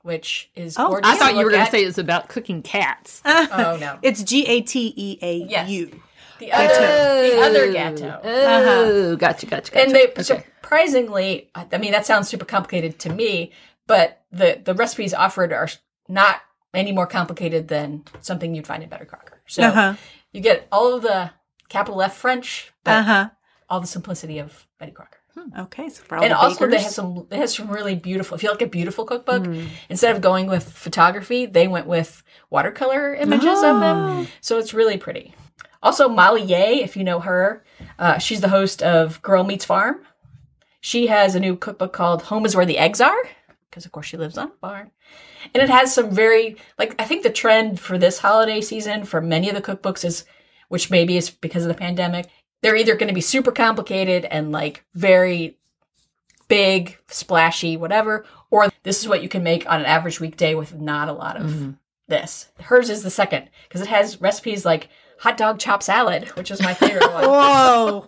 [0.01, 1.09] which is Oh, gorgeous.
[1.09, 3.21] I thought to you were going to say it was about cooking cats.
[3.25, 5.47] Oh no, it's G A T E A U.
[5.61, 5.97] Yes.
[6.37, 8.19] The other, the other Gâteau.
[8.25, 9.81] Oh, gotcha, gotcha, gotcha.
[9.81, 10.21] and they okay.
[10.21, 13.53] surprisingly i mean that sounds super complicated to me
[13.87, 15.69] but the the recipes offered are
[16.09, 16.41] not
[16.73, 19.93] any more complicated than something you'd find in Betty Crocker so Uh-huh.
[20.33, 21.31] you get all of the
[21.69, 23.29] capital f french but Uh huh.
[23.69, 25.19] all the simplicity of betty crocker
[25.59, 28.35] Okay, so for all and the also they have some they have some really beautiful
[28.35, 29.67] if you like a beautiful cookbook Mm.
[29.89, 33.79] instead of going with photography they went with watercolor images of Oh.
[33.79, 35.33] them so it's really pretty.
[35.83, 37.63] Also molly Yeh, if you know her
[37.99, 40.01] uh, she's the host of girl meets farm.
[40.81, 43.23] She has a new cookbook called home is where the eggs are
[43.69, 44.91] because of course she lives on a farm.
[45.53, 49.19] And it has some very like i think the trend for this holiday season for
[49.21, 50.25] many of the cookbooks is
[50.69, 52.27] which maybe is because of the pandemic
[52.65, 55.55] they're either going to be super complicated and like very
[56.47, 60.73] big splashy whatever or this is what you can make on an average weekday with
[60.73, 61.71] not a lot of mm-hmm.
[62.07, 62.49] this.
[62.59, 64.89] Hers is the second because it has recipes like
[65.19, 68.07] hot dog chop salad which is my favorite one Whoa.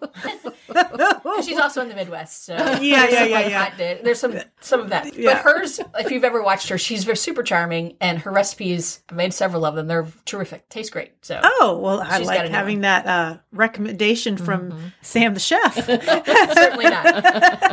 [1.43, 3.93] She's also in the Midwest, so Yeah, there's yeah, some, yeah, like, yeah.
[4.03, 5.33] There's some some of that, Yeah.
[5.33, 9.15] but hers, if you've ever watched her, she's very super charming, and her recipes I've
[9.15, 9.87] made several of them.
[9.87, 11.13] They're terrific, taste great.
[11.21, 15.75] So Oh well, I like having that uh, recommendation from Sam the chef.
[15.85, 17.23] certainly not.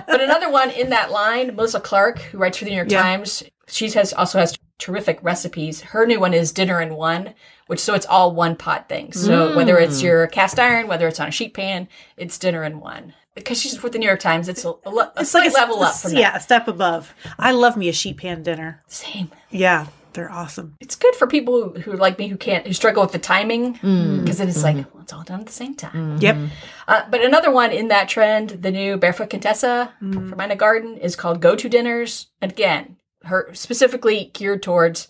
[0.07, 3.03] but another one in that line, Melissa Clark, who writes for the New York Yeah.
[3.03, 5.81] Times, she has also has terrific recipes.
[5.81, 7.33] Her new one is dinner in one,
[7.69, 9.19] which so it's all one pot things.
[9.19, 10.05] So whether it's mm.
[10.05, 13.15] your cast iron, whether it's on a sheet pan, it's dinner in one.
[13.35, 15.95] Because she's with the New York Times, it's a, a, a slight a- level up
[15.95, 16.21] from that.
[16.21, 17.15] yeah, a step above.
[17.39, 18.83] I love me a sheet pan dinner.
[18.87, 19.31] Same.
[19.51, 20.77] Yeah, they're awesome.
[20.81, 23.77] it's good for people who, who like me who can't who struggle with the timing
[23.79, 24.21] mm.
[24.21, 24.93] because then it's like mm-hmm.
[24.93, 25.93] well, it's all done at the same time.
[25.93, 26.19] Mm-hmm.
[26.21, 26.37] Yep.
[26.87, 30.29] Uh, but another one in that trend, the new Barefoot Contessa mm.
[30.29, 32.29] from Ina Garten is called Go To Dinners.
[32.43, 35.09] Again, her specifically geared towards,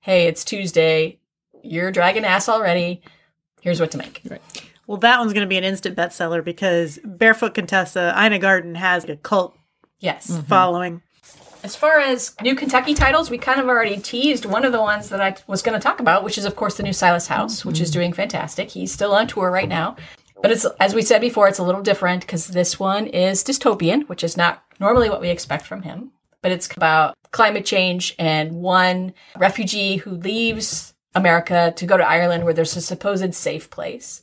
[0.00, 1.18] hey, it's Tuesday,
[1.62, 3.02] you're dragging ass already.
[3.60, 4.22] Here's what to make.
[4.86, 9.04] Well, that one's going to be an instant bestseller because Barefoot Contessa, Ina Garten has
[9.04, 9.56] a cult
[10.04, 10.30] Yes.
[10.30, 10.42] Mm-hmm.
[10.42, 11.02] following.
[11.62, 15.08] As far as new Kentucky titles, we kind of already teased one of the ones
[15.08, 17.64] that I was going to talk about, which is, of course, the new Silas House,
[17.64, 18.00] which is mm-hmm.
[18.00, 18.70] doing fantastic.
[18.70, 19.96] He's still on tour right now.
[20.42, 24.06] But it's, as we said before, it's a little different because this one is dystopian,
[24.10, 26.12] which is not normally what we expect from him.
[26.44, 32.44] But it's about climate change and one refugee who leaves America to go to Ireland
[32.44, 34.22] where there's a supposed safe place.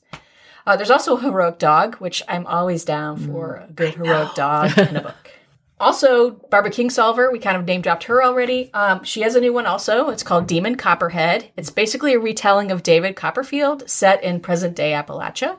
[0.67, 4.77] Uh, there's also a heroic dog, which I'm always down for a good heroic dog
[4.77, 5.31] in a book.
[5.79, 8.71] Also, Barbara Kingsolver, we kind of name dropped her already.
[8.71, 10.09] Um, she has a new one also.
[10.09, 11.49] It's called Demon Copperhead.
[11.57, 15.57] It's basically a retelling of David Copperfield set in present day Appalachia.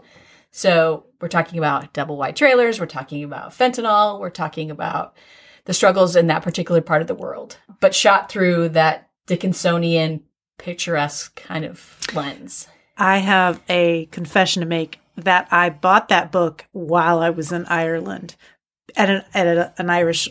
[0.53, 5.17] So we're talking about double wide trailers, we're talking about fentanyl, we're talking about
[5.65, 10.23] the struggles in that particular part of the world, but shot through that Dickinsonian
[10.59, 12.67] picturesque kind of lens.
[12.97, 17.67] I have a confession to make that I bought that book while I was in
[17.67, 18.37] Ireland
[18.97, 20.29] at an at a, an Irish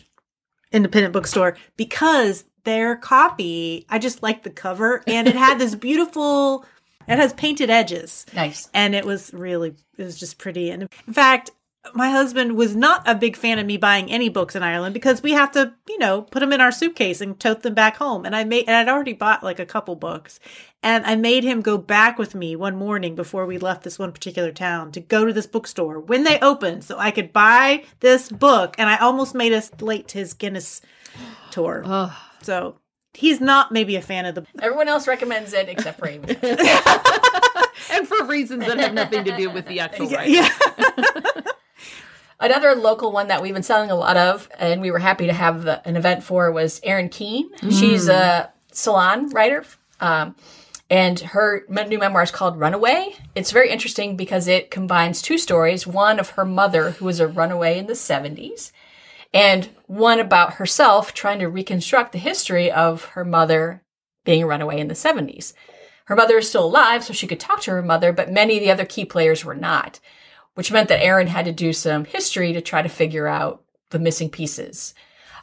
[0.72, 6.66] independent bookstore because their copy, I just liked the cover and it had this beautiful
[7.08, 8.70] it has painted edges Nice.
[8.74, 11.52] and it was really it was just pretty and in fact
[11.94, 15.24] my husband was not a big fan of me buying any books in Ireland because
[15.24, 18.26] we have to, you know, put them in our suitcase and tote them back home.
[18.26, 20.40] And I made, and I'd already bought like a couple books,
[20.84, 24.12] and I made him go back with me one morning before we left this one
[24.12, 28.30] particular town to go to this bookstore when they opened, so I could buy this
[28.30, 28.76] book.
[28.78, 30.82] And I almost made us late to his Guinness
[31.50, 31.82] tour.
[31.86, 32.12] Ugh.
[32.44, 32.78] So
[33.14, 34.46] he's not maybe a fan of the.
[34.62, 36.28] Everyone else recommends it except for Amy.
[37.92, 40.36] and for reasons that have nothing to do with the actual writing.
[40.36, 41.42] Yeah.
[42.42, 45.34] Another local one that we've been selling a lot of, and we were happy to
[45.34, 47.52] have the, an event for, was Erin Keane.
[47.70, 49.64] She's a salon writer,
[50.00, 50.36] um,
[50.90, 53.16] and her new memoir is called Runaway.
[53.36, 57.28] It's very interesting because it combines two stories: one of her mother, who was a
[57.28, 58.72] runaway in the '70s,
[59.32, 63.84] and one about herself trying to reconstruct the history of her mother
[64.26, 65.54] being a runaway in the '70s.
[66.06, 68.64] Her mother is still alive, so she could talk to her mother, but many of
[68.64, 70.00] the other key players were not,
[70.56, 74.00] which meant that Erin had to do some history to try to figure out the
[74.00, 74.94] missing pieces.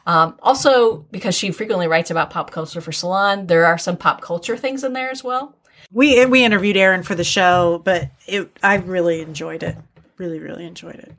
[0.05, 4.21] Um, also, because she frequently writes about pop culture for Salon, there are some pop
[4.21, 5.55] culture things in there as well.
[5.91, 9.75] We we interviewed Erin for the show, but it I really enjoyed it.
[10.17, 11.13] Really, really enjoyed it.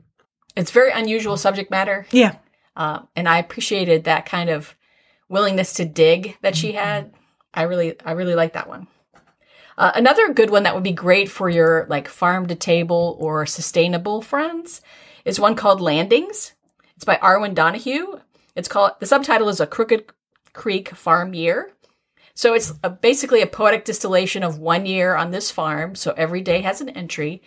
[0.55, 2.35] It's very unusual subject matter, Yeah.
[2.75, 4.75] uh, and I appreciated that kind of
[5.29, 7.13] willingness to dig that she had.
[7.53, 8.87] I really, I really like that one.
[9.81, 13.47] Uh, another good one that would be great for your like farm to table or
[13.47, 14.79] sustainable friends
[15.25, 16.53] is one called Landings.
[16.95, 18.19] It's by Arwen Donahue.
[18.55, 20.05] It's called the subtitle is a Crooked
[20.53, 21.71] Creek Farm Year.
[22.35, 25.95] So it's a, basically a poetic distillation of one year on this farm.
[25.95, 27.41] So every day has an entry,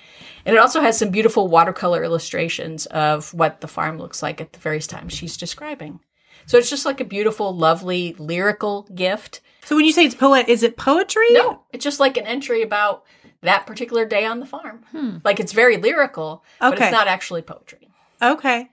[0.44, 4.52] and it also has some beautiful watercolor illustrations of what the farm looks like at
[4.52, 6.00] the various times she's describing.
[6.46, 9.40] So it's just like a beautiful, lovely lyrical gift.
[9.64, 11.32] So when you say it's poet, is it poetry?
[11.32, 13.04] No, it's just like an entry about
[13.40, 15.20] that particular day on the farm.
[15.24, 17.88] Like it's very lyrical, but it's not actually poetry.
[18.20, 18.70] Okay.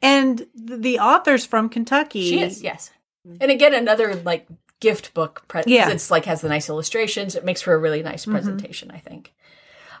[0.00, 2.28] And the author's from Kentucky.
[2.28, 2.90] She is, yes.
[3.40, 4.48] And again, another like
[4.80, 5.44] gift book.
[5.46, 5.90] Pre- Yeah.
[5.90, 7.36] it's like has the nice illustrations.
[7.36, 9.32] It makes for a really nice presentation, I think.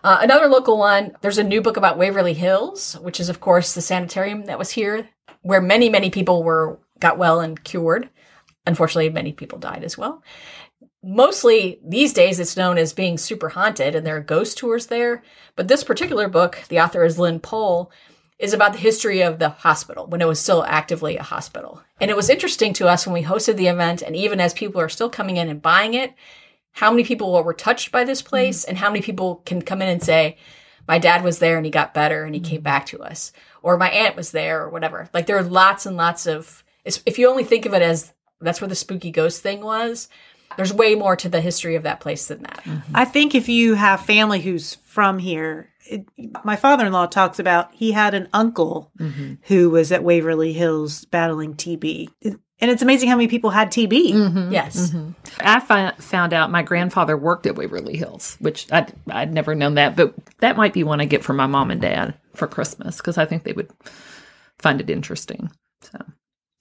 [0.02, 1.16] Uh, another local one.
[1.20, 4.70] There's a new book about Waverly Hills, which is of course the sanitarium that was
[4.70, 5.08] here,
[5.42, 8.08] where many many people were got well and cured.
[8.66, 10.22] Unfortunately, many people died as well.
[11.04, 15.22] Mostly these days, it's known as being super haunted, and there are ghost tours there.
[15.56, 17.90] But this particular book, the author is Lynn Pohl,
[18.38, 21.82] is about the history of the hospital when it was still actively a hospital.
[22.00, 24.80] And it was interesting to us when we hosted the event, and even as people
[24.80, 26.14] are still coming in and buying it,
[26.72, 28.68] how many people were touched by this place, mm.
[28.68, 30.36] and how many people can come in and say,
[30.88, 32.64] my dad was there and he got better and he came mm.
[32.64, 35.08] back to us, or my aunt was there, or whatever.
[35.12, 36.62] Like there are lots and lots of.
[36.84, 40.08] It's- If you only think of it as that's where the spooky ghost thing was,
[40.56, 42.62] there's way more to the history of that place than that.
[42.64, 42.92] Mm-hmm.
[42.96, 46.04] I think if you have family who's from here, it,
[46.44, 49.34] my father in law talks about he had an uncle mm-hmm.
[49.44, 52.08] who was at Waverly Hills battling TB.
[52.20, 54.12] It- And it's amazing how many people had TB.
[54.12, 54.52] Mm-hmm.
[54.52, 54.94] Yes.
[55.40, 59.74] I fi- found out my grandfather worked at Waverly Hills, which I'd, I'd never known
[59.74, 62.98] that, but that might be one I get for my mom and dad for Christmas
[62.98, 63.70] because I think they would
[64.58, 65.50] find it interesting.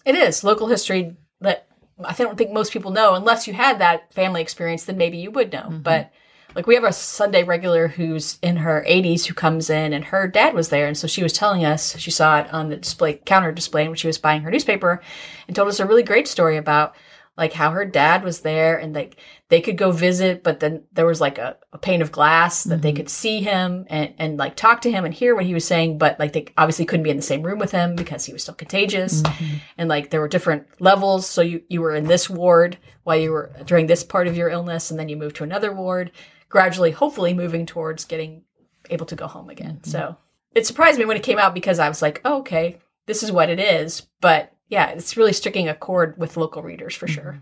[0.05, 1.67] It is local history that
[2.03, 4.85] I don't think most people know unless you had that family experience.
[4.85, 5.63] Then maybe you would know.
[5.63, 5.81] Mm-hmm.
[5.81, 6.11] But
[6.55, 10.27] like we have a Sunday regular who's in her 80s who comes in, and her
[10.27, 13.13] dad was there, and so she was telling us she saw it on the display
[13.25, 15.01] counter display when she was buying her newspaper,
[15.47, 16.95] and told us a really great story about
[17.37, 19.15] like how her dad was there and like
[19.51, 22.81] they could go visit but then there was like a, a pane of glass that
[22.81, 22.97] they mm-hmm.
[22.97, 25.97] could see him and, and like talk to him and hear what he was saying
[25.97, 28.43] but like they obviously couldn't be in the same room with him because he was
[28.43, 29.21] still contagious.
[29.21, 29.57] Mm-hmm.
[29.77, 31.27] And like there were different levels.
[31.27, 34.49] So you, you were in this ward while you were during this part of your
[34.49, 36.11] illness and then you moved to another ward
[36.47, 38.43] gradually hopefully moving towards getting
[38.89, 39.79] able to go home again.
[39.81, 39.91] Mm-hmm.
[39.91, 40.15] So
[40.55, 43.31] it surprised me when it came out because i was like oh, okay this is
[43.33, 44.07] what it is.
[44.21, 47.41] But yeah it's really striking a chord with local readers for sure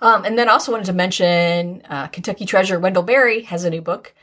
[0.00, 3.80] um, and then also wanted to mention uh, Kentucky Treasure Wendell Berry has a new
[3.82, 4.14] book.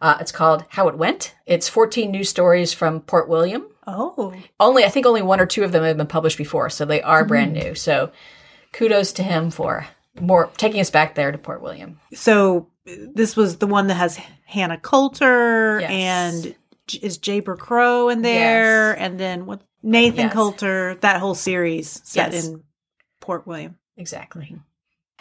[0.00, 1.34] Uh, it's called How It Went.
[1.46, 3.66] It's 14 news stories from Port William.
[3.86, 6.84] Oh, Only, I think only one or two of them have been published before, so
[6.84, 7.74] they are brand new.
[7.74, 8.10] So
[8.72, 9.86] kudos to him for
[10.20, 12.00] more taking us back there to Port William.
[12.14, 15.90] so this was the one that has Hannah Coulter Yes.
[15.90, 16.54] and
[17.02, 18.98] is Jayber Crow in there, Yes.
[19.00, 20.32] and then what Nathan Yes.
[20.32, 20.94] Coulter.
[21.00, 22.62] That whole series set in
[23.20, 23.76] Port William.
[23.96, 24.56] Exactly.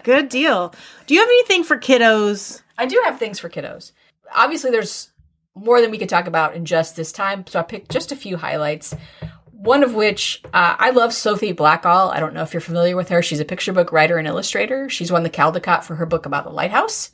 [0.03, 0.73] Good deal.
[1.07, 2.61] Do you have anything for kiddos?
[2.77, 3.91] I do have things for kiddos.
[4.35, 5.11] Obviously, there's
[5.55, 8.15] more than we could talk about in just this time, so I picked just a
[8.15, 8.93] few highlights.
[9.51, 12.13] One of which uh, I love Sophie Blackall.
[12.13, 13.21] I don't know if you're familiar with her.
[13.21, 14.89] She's a picture book writer and illustrator.
[14.89, 17.11] She's won the Caldecott for her book about the lighthouse.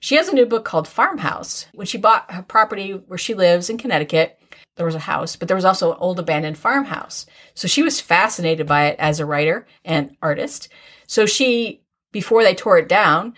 [0.00, 1.66] She has a new book called Farmhouse.
[1.72, 4.38] When she bought her property where she lives in Connecticut,
[4.76, 7.26] there was a house, but there was also an old abandoned farmhouse.
[7.54, 10.68] So she was fascinated by it as a writer and artist.
[11.06, 11.83] So she,
[12.14, 13.34] before they tore it down,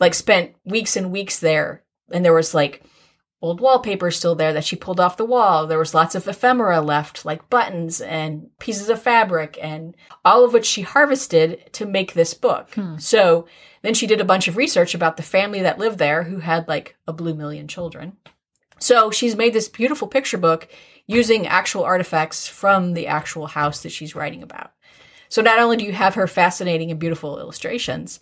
[0.00, 1.84] like spent weeks and weeks there.
[2.10, 2.82] And there was like
[3.40, 5.68] old wallpaper still there that she pulled off the wall.
[5.68, 10.52] There was lots of ephemera left, like buttons and pieces of fabric, and all of
[10.52, 12.74] which she harvested to make this book.
[12.74, 12.98] Hmm.
[12.98, 13.46] So
[13.82, 16.66] then she did a bunch of research about the family that lived there who had
[16.66, 18.16] like a blue million children.
[18.80, 20.68] So she's made this beautiful picture book
[21.06, 24.72] using actual artifacts from the actual house that she's writing about.
[25.32, 28.20] So not only do you have her fascinating and beautiful illustrations,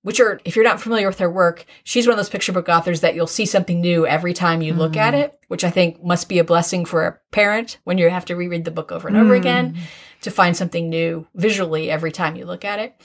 [0.00, 2.66] which are, if you're not familiar with her work, she's one of those picture book
[2.66, 5.18] authors that you'll see something new every time you look at mm.
[5.18, 8.36] it, which I think must be a blessing for a parent when you have to
[8.36, 9.80] reread the book over and over again mm.
[10.22, 12.98] to find something new visually every time you look at it.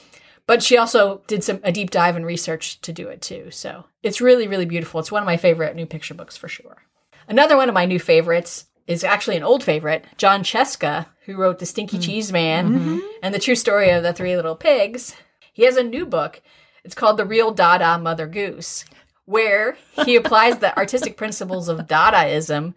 [0.47, 3.51] But she also did some a deep dive and research to do it too.
[3.51, 5.01] So it's really, really beautiful.
[5.01, 6.83] It's one of my favorite new picture books for sure.
[7.27, 11.59] Another one of my new favorites is actually an old favorite, Jon Scieszka, who wrote
[11.59, 12.05] The Stinky mm-hmm.
[12.05, 12.99] Cheese Man mm-hmm.
[13.21, 15.15] and The True Story of the Three Little Pigs.
[15.53, 16.41] He has a new book.
[16.83, 18.85] It's called The Real Dada Mother Goose,
[19.25, 22.73] where he applies the artistic principles of Dadaism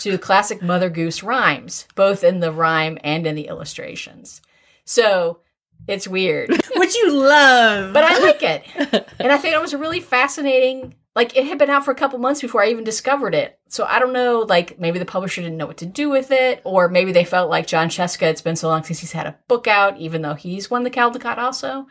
[0.00, 4.42] to classic Mother Goose rhymes, both in the rhyme and in the illustrations.
[4.84, 5.38] So
[5.86, 7.92] it's weird, Which you love.
[7.92, 9.10] but I like it.
[9.18, 10.94] And I think it was a really fascinating.
[11.14, 13.58] Like it had been out for a couple months before I even discovered it.
[13.68, 16.60] So I don't know, like maybe the publisher didn't know what to do with it,
[16.64, 19.38] or maybe they felt like Jon Scieszka, it's been so long since he's had a
[19.46, 21.86] book out, even though he's won the Caldecott also.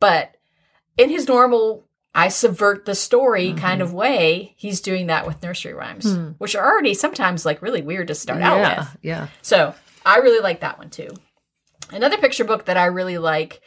[0.00, 0.36] But
[0.98, 3.58] in his normal I subvert the story mm-hmm.
[3.58, 6.30] kind of way, he's doing that with nursery rhymes, hmm.
[6.38, 8.96] which are already sometimes like really weird to start out with.
[9.02, 9.28] yeah.
[9.42, 9.74] So
[10.06, 11.08] I really like that one too.
[11.90, 13.60] Another picture book that I really like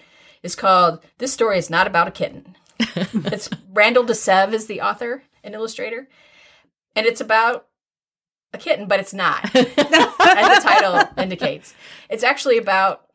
[0.43, 2.56] is called This Story is Not About a Kitten.
[3.31, 6.07] it's Randall de Sève is the author and illustrator.
[6.95, 7.67] And it's about
[8.53, 11.73] a kitten, but it's not, as the title indicates.
[12.09, 13.07] It's actually about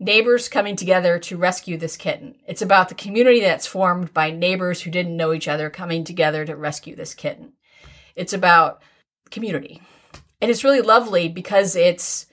[0.00, 2.36] neighbors coming together to rescue this kitten.
[2.46, 6.44] It's about the community that's formed by neighbors who didn't know each other coming together
[6.44, 7.52] to rescue this kitten.
[8.16, 8.82] It's about
[9.30, 9.82] community.
[10.40, 12.26] And it's really lovely because it's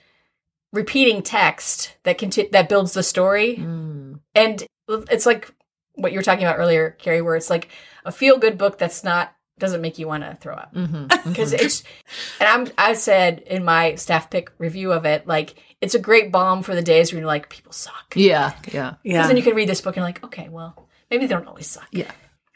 [0.73, 3.55] repeating text that conti- that builds the story.
[3.55, 4.15] Hmm.
[4.35, 5.53] And it's like
[6.01, 7.69] what you were talking about earlier, Carrie, where it's like
[8.05, 10.73] a feel good book that's not doesn't make you want to throw up
[11.23, 11.83] because it's
[12.39, 16.31] and I'm I said in my staff pick review of it like it's a great
[16.31, 18.95] balm for the days when you're like people suck Yeah, yeah.
[19.03, 21.35] yeah because then you can read this book and you're like okay well maybe they
[21.35, 22.09] don't always suck Yeah.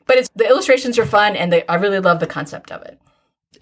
[0.08, 3.00] but it's the illustrations are fun and they, I really love the concept of it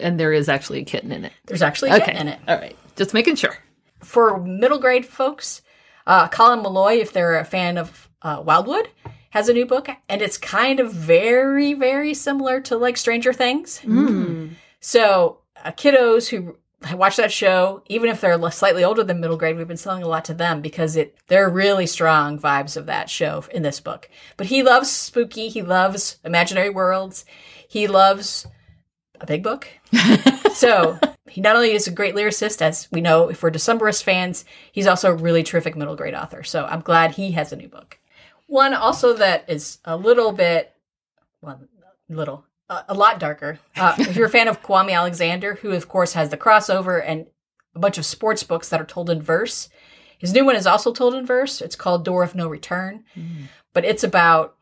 [0.00, 1.32] And there is actually a kitten in it.
[1.44, 2.04] there's actually a Okay.
[2.06, 2.76] kitten in it All right.
[2.96, 3.58] Just making sure.
[4.02, 5.60] for middle grade folks
[6.06, 8.88] uh, Colin Meloy if they're a fan of uh, Wildwood
[9.34, 13.78] has a new book and it's kind of very very similar to like Stranger Things
[14.84, 16.58] So, uh, kiddos who
[16.94, 20.06] watch that show, even if they're slightly older than middle grade, we've been selling a
[20.08, 24.10] lot to them because it they're really strong vibes of that show in this book.
[24.36, 27.24] But he loves spooky, he loves imaginary worlds,
[27.66, 28.46] he loves
[29.22, 29.68] a big book.
[30.52, 30.98] so,
[31.30, 34.86] he not only is a great lyricist, as we know if we're Decemberist fans, he's
[34.86, 36.42] also a really terrific middle grade author.
[36.42, 37.98] So, I'm glad he has a new book.
[38.46, 40.72] One also that is a little bit,
[41.40, 41.60] well,
[42.08, 43.58] little, uh, a lot darker.
[43.76, 47.26] Uh, if you're a fan of Kwame Alexander, who of course has the crossover and
[47.74, 49.68] a bunch of sports books that are told in verse,
[50.18, 51.60] his new one is also told in verse.
[51.60, 53.04] It's called Door of No Return,
[53.72, 54.56] but it's about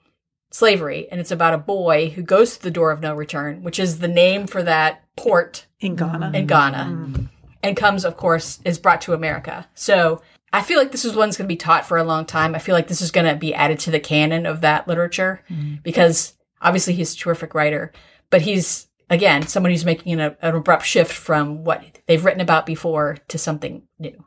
[0.51, 3.79] slavery and it's about a boy who goes to the Door of No Return, which
[3.79, 6.33] is the name for that port in Ghana.
[6.35, 7.29] in Ghana,
[7.63, 9.69] and comes, of course, is brought to America.
[9.75, 10.23] So
[10.53, 12.55] I feel like this is one's going to be taught for a long time.
[12.55, 15.43] I feel like this is going to be added to the canon of that literature
[15.83, 17.93] because obviously he's a terrific writer,
[18.31, 22.67] but he's again someone who's making an, an abrupt shift from what they've written about
[22.67, 24.25] before to something new.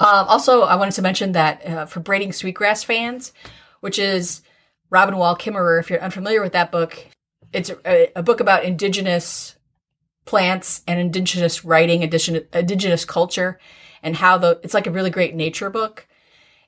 [0.00, 3.32] Um, also, I wanted to mention that uh, for Braiding Sweetgrass fans,
[3.80, 4.40] which is
[4.88, 7.06] Robin Wall Kimmerer, if you're unfamiliar with that book,
[7.52, 9.56] it's a, a book about indigenous
[10.24, 13.58] plants and indigenous writing, indigenous, indigenous culture,
[14.02, 16.06] and how the it's like a really great nature book.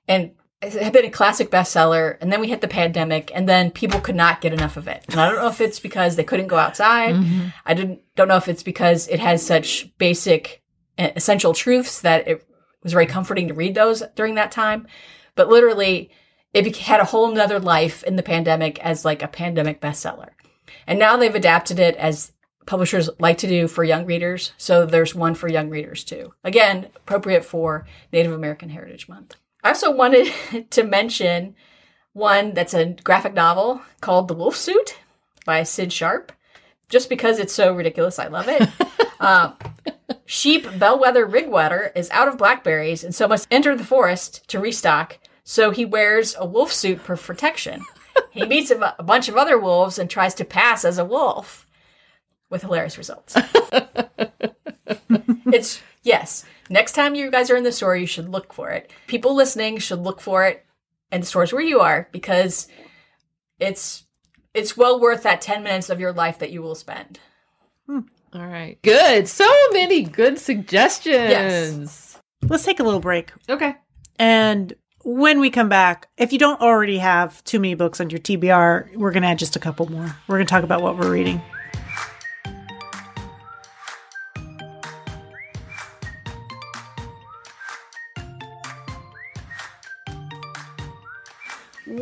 [0.08, 3.72] And it had been a classic bestseller, and then we hit the pandemic, and then
[3.72, 5.04] people could not get enough of it.
[5.08, 7.14] And I don't know if it's because they couldn't go outside.
[7.16, 7.48] Mm-hmm.
[7.66, 10.62] I didn't don't know if it's because it has such basic
[10.98, 12.46] essential truths that it
[12.82, 14.86] was very comforting to read those during that time.
[15.34, 16.10] But literally,
[16.52, 20.30] it had a whole nother life in the pandemic as like a pandemic bestseller.
[20.86, 22.32] And now they've adapted it as
[22.66, 24.52] publishers like to do for young readers.
[24.56, 26.34] So there's one for young readers too.
[26.44, 29.36] Again, appropriate for Native American Heritage Month.
[29.62, 30.32] I also wanted
[30.70, 31.54] to mention
[32.12, 34.98] one that's a graphic novel called The Wolf Suit
[35.44, 36.32] by Sid Sharp.
[36.88, 38.68] Just because it's so ridiculous, I love it.
[39.18, 39.54] Um,
[40.26, 45.18] sheep Bellwether Rigwetter is out of blackberries and so must enter the forest to restock.
[45.44, 47.82] So he wears a wolf suit for protection.
[48.30, 51.66] He meets a, a bunch of other wolves and tries to pass as a wolf
[52.52, 53.34] with hilarious results.
[55.46, 56.44] it's yes.
[56.70, 58.92] Next time you guys are in the store, you should look for it.
[59.08, 60.64] People listening should look for it
[61.10, 62.68] in the stores where you are because
[63.58, 64.04] it's
[64.54, 67.18] it's well worth that 10 minutes of your life that you will spend.
[67.86, 68.00] Hmm.
[68.34, 68.80] All right.
[68.82, 69.28] Good.
[69.28, 72.18] So many good suggestions.
[72.46, 73.32] Let's take a little break.
[73.48, 73.76] Okay.
[74.18, 74.74] And
[75.04, 78.96] when we come back, if you don't already have too many books on your TBR,
[78.96, 80.14] we're going to add just a couple more.
[80.28, 81.40] We're going to talk about what we're reading.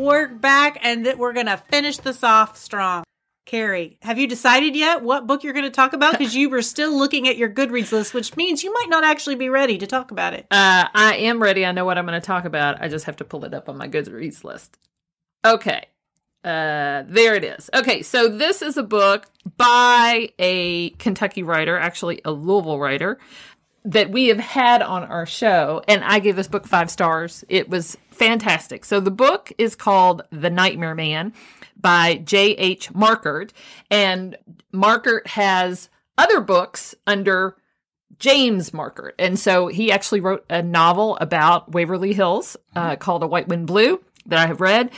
[0.01, 3.05] Work back and that we're going to finish this off strong.
[3.47, 6.13] Carrie, have you decided yet what book you're going to talk about?
[6.13, 9.35] Because you were still looking at your Goodreads list, which means you might not actually
[9.35, 10.47] be ready to talk about it.
[10.51, 11.67] Uh, I am ready.
[11.67, 12.81] I know what I'm going to talk about.
[12.81, 14.79] I just have to pull it up on my Goodreads list.
[15.45, 15.87] Okay.
[16.45, 17.69] Uh, there it is.
[17.75, 19.27] Okay, so this is a book
[19.59, 23.19] by a Kentucky writer, actually a Louisville writer,
[23.85, 27.45] that we have had on our show, and I gave this book five stars.
[27.49, 28.85] It was fantastic.
[28.85, 31.33] So the book is called The Nightmare Man
[31.77, 32.93] by J.H.
[32.93, 33.53] Markert,
[33.91, 34.37] and
[34.73, 37.57] Markert has other books under
[38.19, 39.13] James Markert.
[39.19, 43.67] And so he actually wrote a novel about Waverly Hills uh, called A White Wind
[43.67, 44.91] Blew that I have read.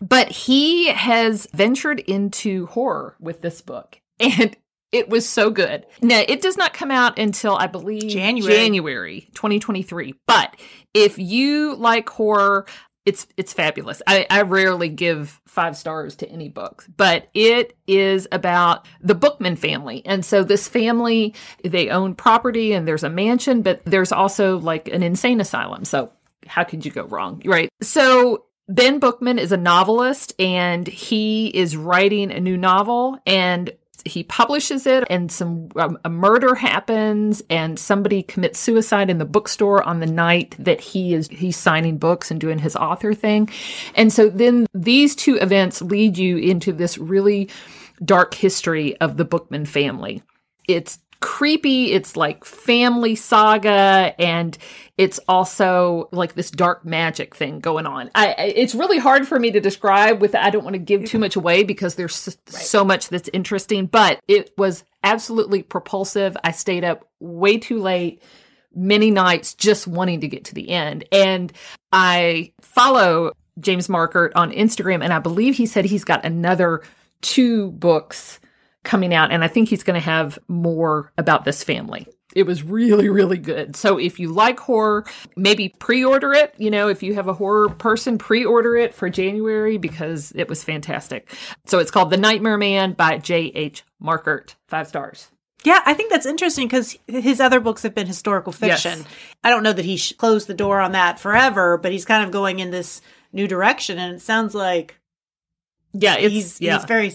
[0.00, 4.00] But he has ventured into horror with this book.
[4.18, 4.56] And
[4.92, 5.86] it was so good.
[6.00, 8.54] Now, it does not come out until I believe January.
[8.54, 10.14] January 2023.
[10.26, 10.56] But
[10.94, 12.66] if you like horror,
[13.04, 14.02] it's it's fabulous.
[14.06, 19.56] I, I rarely give five stars to any book, but it is about the Bookman
[19.56, 20.02] family.
[20.04, 24.88] And so this family, they own property and there's a mansion, but there's also like
[24.88, 25.84] an insane asylum.
[25.84, 26.10] So
[26.46, 27.42] how could you go wrong?
[27.44, 27.68] Right.
[27.80, 33.70] So Ben Bookman is a novelist and he is writing a new novel and
[34.06, 39.24] he publishes it and some um, a murder happens and somebody commits suicide in the
[39.24, 43.48] bookstore on the night that he is he's signing books and doing his author thing.
[43.94, 47.48] And so then these two events lead you into this really
[48.04, 50.22] dark history of the bookman family.
[50.68, 51.92] It's creepy.
[51.92, 54.56] It's like family saga and
[54.96, 58.10] it's also like this dark magic thing going on.
[58.14, 61.18] I, it's really hard for me to describe with i don't want to give too
[61.18, 66.36] much away because there's s- so much that's interesting but it was absolutely propulsive.
[66.42, 68.22] I stayed up way too late
[68.74, 71.04] many nights just wanting to get to the end.
[71.12, 71.52] And
[71.92, 76.82] i follow james markert on instagram and i believe he said he's got another
[77.22, 78.38] two books
[78.86, 82.06] coming out, and I think he's going to have more about this family.
[82.34, 83.76] It was really, really good.
[83.76, 85.04] So if you like horror,
[85.36, 86.54] maybe pre order it.
[86.58, 90.48] You know, if you have a horror person, pre order it for January because it
[90.48, 91.34] was fantastic.
[91.66, 93.84] So it's called The Nightmare Man by J.H.
[94.02, 94.54] Markert.
[94.68, 95.28] Five stars.
[95.64, 98.82] Yeah, I think that's interesting because his other books have been historical Yes.
[98.82, 99.06] fiction.
[99.42, 102.22] I don't know that he sh- closed the door on that forever, but he's kind
[102.22, 103.00] of going in this
[103.32, 105.00] new direction, and it sounds like
[105.92, 106.76] Yeah, he's yeah.
[106.76, 107.14] he's very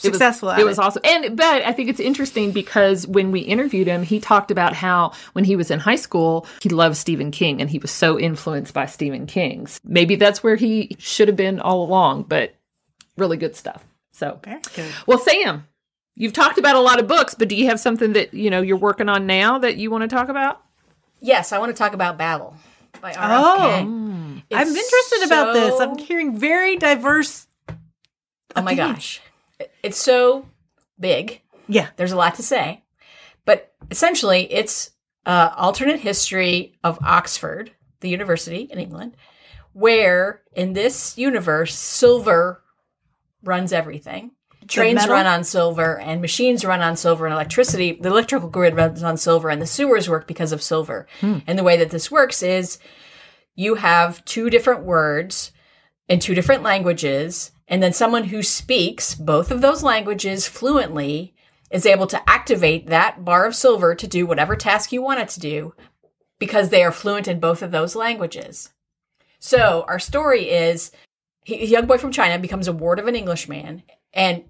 [0.00, 0.50] s- It was- successful.
[0.50, 1.02] at It was awesome.
[1.04, 5.12] And but I think it's interesting because when we interviewed him, he talked about how
[5.34, 8.74] when he was in high school, he loved Stephen King and he was so influenced
[8.74, 9.80] by Stephen King's.
[9.84, 12.54] Maybe that's where he should have been all along, but
[13.16, 13.84] really good stuff.
[14.12, 14.90] So Very good.
[15.06, 15.66] well, Sam,
[16.16, 18.60] you've talked about a lot of books, but do you have something that you know
[18.62, 20.62] you're working on now that you want to talk about?
[21.20, 22.54] Yes, I want to talk about Babel
[23.00, 23.30] by R.F.
[23.44, 23.58] Oh.
[23.60, 24.42] Kuang.
[24.52, 25.78] I'm It's interested about this.
[25.80, 27.46] I'm hearing very diverse.
[28.56, 29.20] Oh my gosh.
[29.60, 30.46] It- It's so
[30.98, 31.42] big.
[31.68, 31.88] Yeah.
[31.96, 32.82] There's a lot to say.
[33.44, 34.90] But essentially, it's
[35.26, 39.16] uh, alternate history of Oxford, the university in England,
[39.72, 42.62] where in this universe, silver
[43.42, 44.32] runs everything.
[44.68, 49.02] Trains run on silver, and machines run on silver, and electricity, the electrical grid runs
[49.02, 51.06] on silver, and the sewers work because of silver.
[51.22, 52.78] And the way that this works is
[53.56, 55.50] you have two different words
[56.08, 61.32] in two different languages, and then someone who speaks both of those languages fluently
[61.70, 65.28] is able to activate that bar of silver to do whatever task you want it
[65.28, 65.72] to do
[66.40, 68.70] because they are fluent in both of those languages.
[69.38, 70.90] So our story is
[71.48, 74.44] a young boy from China becomes a ward of an Englishman and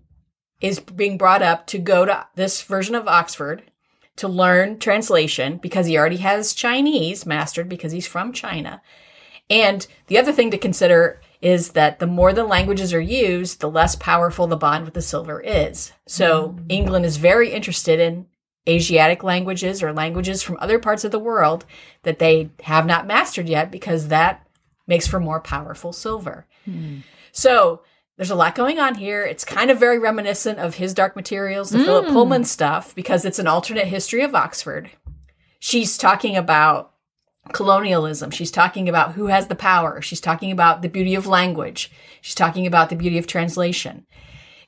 [0.62, 3.62] is being brought up to go to this version of Oxford
[4.16, 8.80] to learn translation because he already has Chinese mastered because he's from China.
[9.48, 13.70] And the other thing to consider is that the more the languages are used, the
[13.70, 15.92] less powerful the bond with the silver is.
[16.06, 16.66] So mm.
[16.68, 18.26] England is very interested in
[18.68, 21.64] Asiatic languages or languages from other parts of the world
[22.02, 24.46] that they have not mastered yet because that
[24.86, 26.46] makes for more powerful silver.
[26.66, 26.98] Hmm.
[27.32, 27.82] So
[28.16, 29.24] there's a lot going on here.
[29.24, 32.12] It's kind of very reminiscent of his Dark Materials, the Philip hmm.
[32.12, 34.90] Pullman stuff, because it's an alternate history of Oxford.
[35.58, 36.92] She's talking about
[37.52, 38.30] colonialism.
[38.30, 40.00] She's talking about who has the power.
[40.00, 41.90] She's talking about the beauty of language.
[42.20, 44.06] She's talking about the beauty of translation.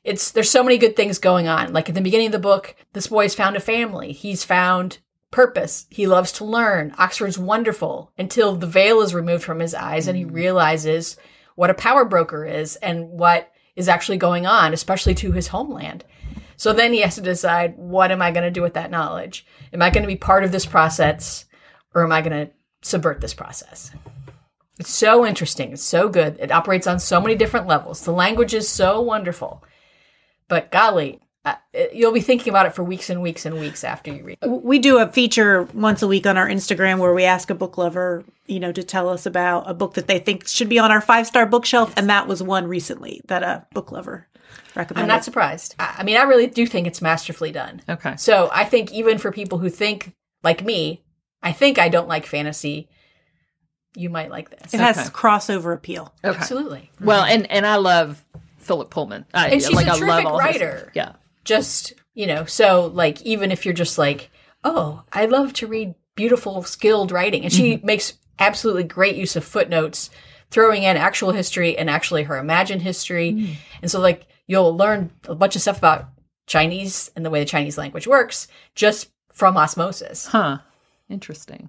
[0.05, 1.73] It's there's so many good things going on.
[1.73, 4.12] Like at the beginning of the book, this boy's found a family.
[4.12, 4.99] He's found
[5.31, 5.87] purpose.
[5.91, 6.95] He loves to learn.
[6.99, 10.35] Oxford's wonderful until the veil is removed from his eyes and he mm-hmm.
[10.35, 11.16] realizes
[11.55, 16.05] what a power broker is and what is actually going on, especially to his homeland.
[16.57, 19.47] So then he has to decide what am I going to do with that knowledge?
[19.73, 21.47] Am I going to be part of this process
[21.95, 22.53] or am I going to
[22.83, 23.91] subvert this process?
[24.78, 25.72] It's so interesting.
[25.72, 26.39] It's so good.
[26.41, 28.03] It operates on so many different levels.
[28.03, 29.62] The language is so wonderful.
[30.49, 31.55] But golly, uh,
[31.93, 34.49] you'll be thinking about it for weeks and weeks and weeks after you read it.
[34.49, 37.76] We do a feature once a week on our Instagram where we ask a book
[37.76, 40.91] lover, you know, to tell us about a book that they think should be on
[40.91, 41.93] our five star bookshelf.
[41.97, 44.28] And that was one recently that a book lover
[44.74, 45.03] recommended.
[45.03, 45.74] I'm not surprised.
[45.78, 47.83] I I mean, I really do think it's masterfully done.
[47.89, 48.16] Okay.
[48.16, 50.12] So I think even for people who think,
[50.45, 51.03] like me,
[51.43, 52.88] I think I don't like fantasy,
[53.95, 54.72] you might like this.
[54.74, 55.09] It has Okay.
[55.09, 56.14] crossover appeal.
[56.24, 56.36] Okay.
[56.38, 56.90] Absolutely.
[57.01, 57.32] Well, mm-hmm.
[57.32, 58.24] and and I love
[58.59, 59.26] Philip Pullman.
[59.34, 60.93] I, And she's like, a I love terrific all his- writer.
[60.95, 61.12] yeah.
[61.45, 64.30] just you know so like even if you're just like
[64.64, 67.86] oh i love to read beautiful skilled writing and she mm-hmm.
[67.86, 70.11] makes absolutely great use of footnotes
[70.51, 73.55] throwing in actual history and actually her imagined history mm.
[73.80, 76.11] and so like you'll learn a bunch of stuff about
[76.47, 80.59] chinese and the way the chinese language works just from osmosis Huh.
[81.12, 81.68] Interesting.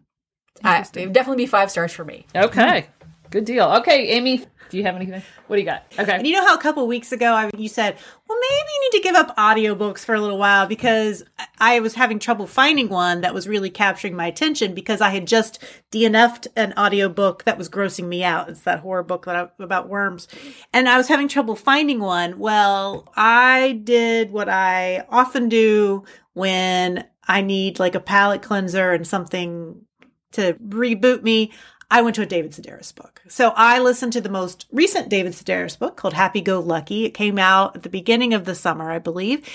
[0.64, 2.88] I, it would definitely be five stars for me Okay.
[3.32, 3.66] Good deal.
[3.80, 5.24] Okay, Amy, do you have anything?
[5.48, 5.86] What do you got?
[5.98, 6.12] Okay.
[6.18, 7.98] And you know how a couple weeks ago I, you said,
[8.30, 11.80] well, maybe you need to give up audiobooks for a little while because I- I
[11.80, 15.58] was having trouble finding one that was really capturing my attention because I had just
[15.92, 18.50] DNF'd an audiobook that was grossing me out.
[18.50, 20.28] It's that horror book that I, about worms.
[20.72, 22.38] And I was having trouble finding one.
[22.38, 29.08] Well, I did what I often do when I need like a palate cleanser and
[29.08, 29.86] something
[30.34, 31.52] to reboot me,
[31.90, 33.22] I went to a David Sedaris book.
[33.28, 37.06] So I listened to the most recent David Sedaris book called Happy Go Lucky.
[37.06, 39.48] It came out at the beginning of the summer, I believe.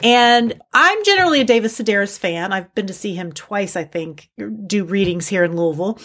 [0.00, 2.52] And I'm generally a David Sedaris fan.
[2.52, 4.28] I've been to see him twice, I think,
[4.66, 5.98] do readings here in Louisville.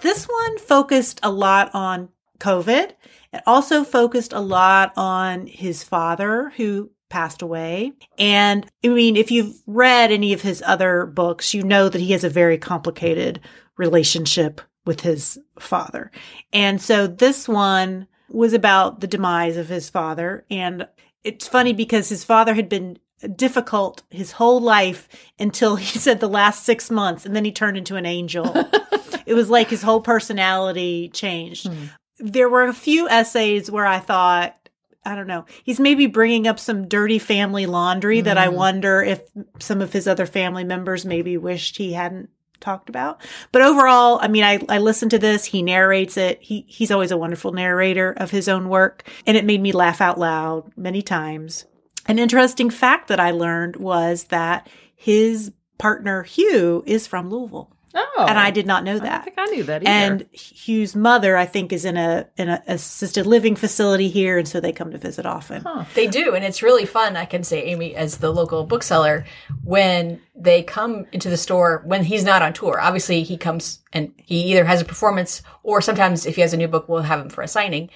[0.00, 2.10] This one focused a lot on
[2.40, 2.92] COVID.
[3.32, 7.92] It also focused a lot on his father who passed away.
[8.18, 12.12] And I mean, if you've read any of his other books, you know that he
[12.12, 13.40] has a very complicated
[13.76, 16.10] relationship with his father.
[16.52, 20.44] And so this one was about the demise of his father.
[20.50, 20.86] And
[21.24, 22.98] it's funny because his father had been
[23.34, 27.76] difficult his whole life until he said the last six months, and then he turned
[27.76, 28.52] into an angel.
[29.26, 31.66] it was like his whole personality changed.
[31.66, 31.86] Hmm.
[32.18, 34.67] There were a few essays where I thought,
[35.04, 35.46] I don't know.
[35.64, 38.54] He's maybe bringing up some dirty family laundry that I mm.
[38.54, 39.22] wonder if
[39.58, 42.30] some of his other family members maybe wished he hadn't
[42.60, 43.22] talked about.
[43.52, 45.44] But overall, I mean, I, I listened to this.
[45.44, 46.42] He narrates it.
[46.42, 49.08] He, he's always a wonderful narrator of his own work.
[49.26, 51.64] And it made me laugh out loud many times.
[52.06, 57.70] An interesting fact that I learned was that his partner, Hugh, is from Louisville.
[57.98, 58.26] Oh.
[58.28, 59.24] And I oh, did not know I that.
[59.24, 59.90] don't think I knew that either.
[59.90, 64.46] And Hugh's mother, I think, is in a in a assisted living facility here, and
[64.46, 65.62] so they come to visit often.
[65.62, 65.84] Huh.
[65.94, 67.16] They do, and it's really fun.
[67.16, 69.24] I can say, Amy, as the local bookseller,
[69.64, 72.80] when they come into the store when he's not on tour.
[72.80, 76.56] Obviously, he comes and he either has a performance, or sometimes if he has a
[76.56, 77.90] new book, we'll have him for a signing.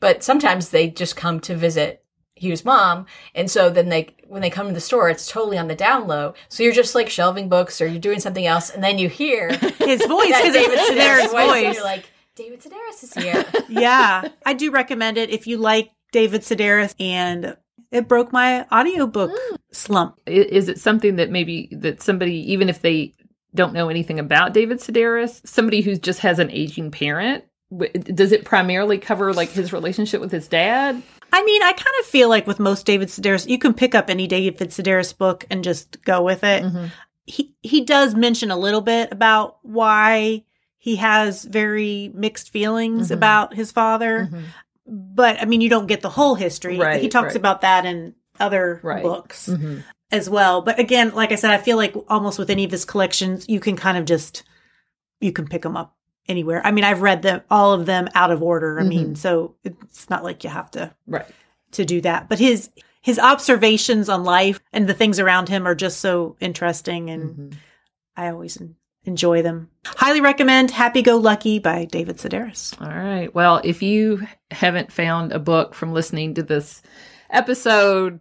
[0.00, 2.04] But sometimes they just come to visit
[2.42, 5.68] Hugh's mom, and so then they when they come to the store, it's totally on
[5.68, 6.34] the down low.
[6.48, 9.48] So you're just like shelving books, or you're doing something else, and then you hear
[9.78, 13.44] His voice, because David it's Sedaris Sedaris voice, and you're like, David Sedaris is here.
[13.68, 16.94] yeah, I do recommend it if you like David Sedaris.
[17.00, 17.56] And
[17.90, 19.56] it broke my audiobook mm.
[19.72, 20.20] slump.
[20.26, 23.14] Is it something that maybe that somebody, even if they
[23.54, 27.44] don't know anything about David Sedaris, somebody who just has an aging parent,
[28.14, 31.02] does it primarily cover like his relationship with his dad?
[31.32, 34.08] I mean, I kind of feel like with most David Sedaris, you can pick up
[34.10, 36.64] any David Sedaris book and just go with it.
[37.26, 40.44] He he does mention a little bit about why
[40.78, 43.14] he has very mixed feelings Mhm.
[43.14, 44.30] about his father,
[44.86, 46.78] but I mean, you don't get the whole history.
[46.78, 47.36] Right, he talks right.
[47.36, 49.02] about that in other Right.
[49.02, 49.80] books Mm-hmm.
[50.12, 50.62] as well.
[50.62, 53.60] But again, like I said, I feel like almost with any of his collections, you
[53.60, 54.44] can kind of just
[55.20, 55.96] you can pick them up
[56.28, 56.60] anywhere.
[56.64, 58.78] I mean, I've read them all of them out of order.
[58.80, 61.26] I mean, so it's not like you have to Right.
[61.72, 62.28] to do that.
[62.28, 62.70] But his
[63.00, 67.58] his observations on life and the things around him are just so interesting, and Mm-hmm.
[68.16, 68.58] I always
[69.04, 69.70] enjoy them.
[69.86, 72.78] Highly recommend "Happy Go Lucky" by David Sedaris.
[72.80, 73.32] All right.
[73.34, 76.82] Well, if you haven't found a book from listening to this
[77.30, 78.18] episode,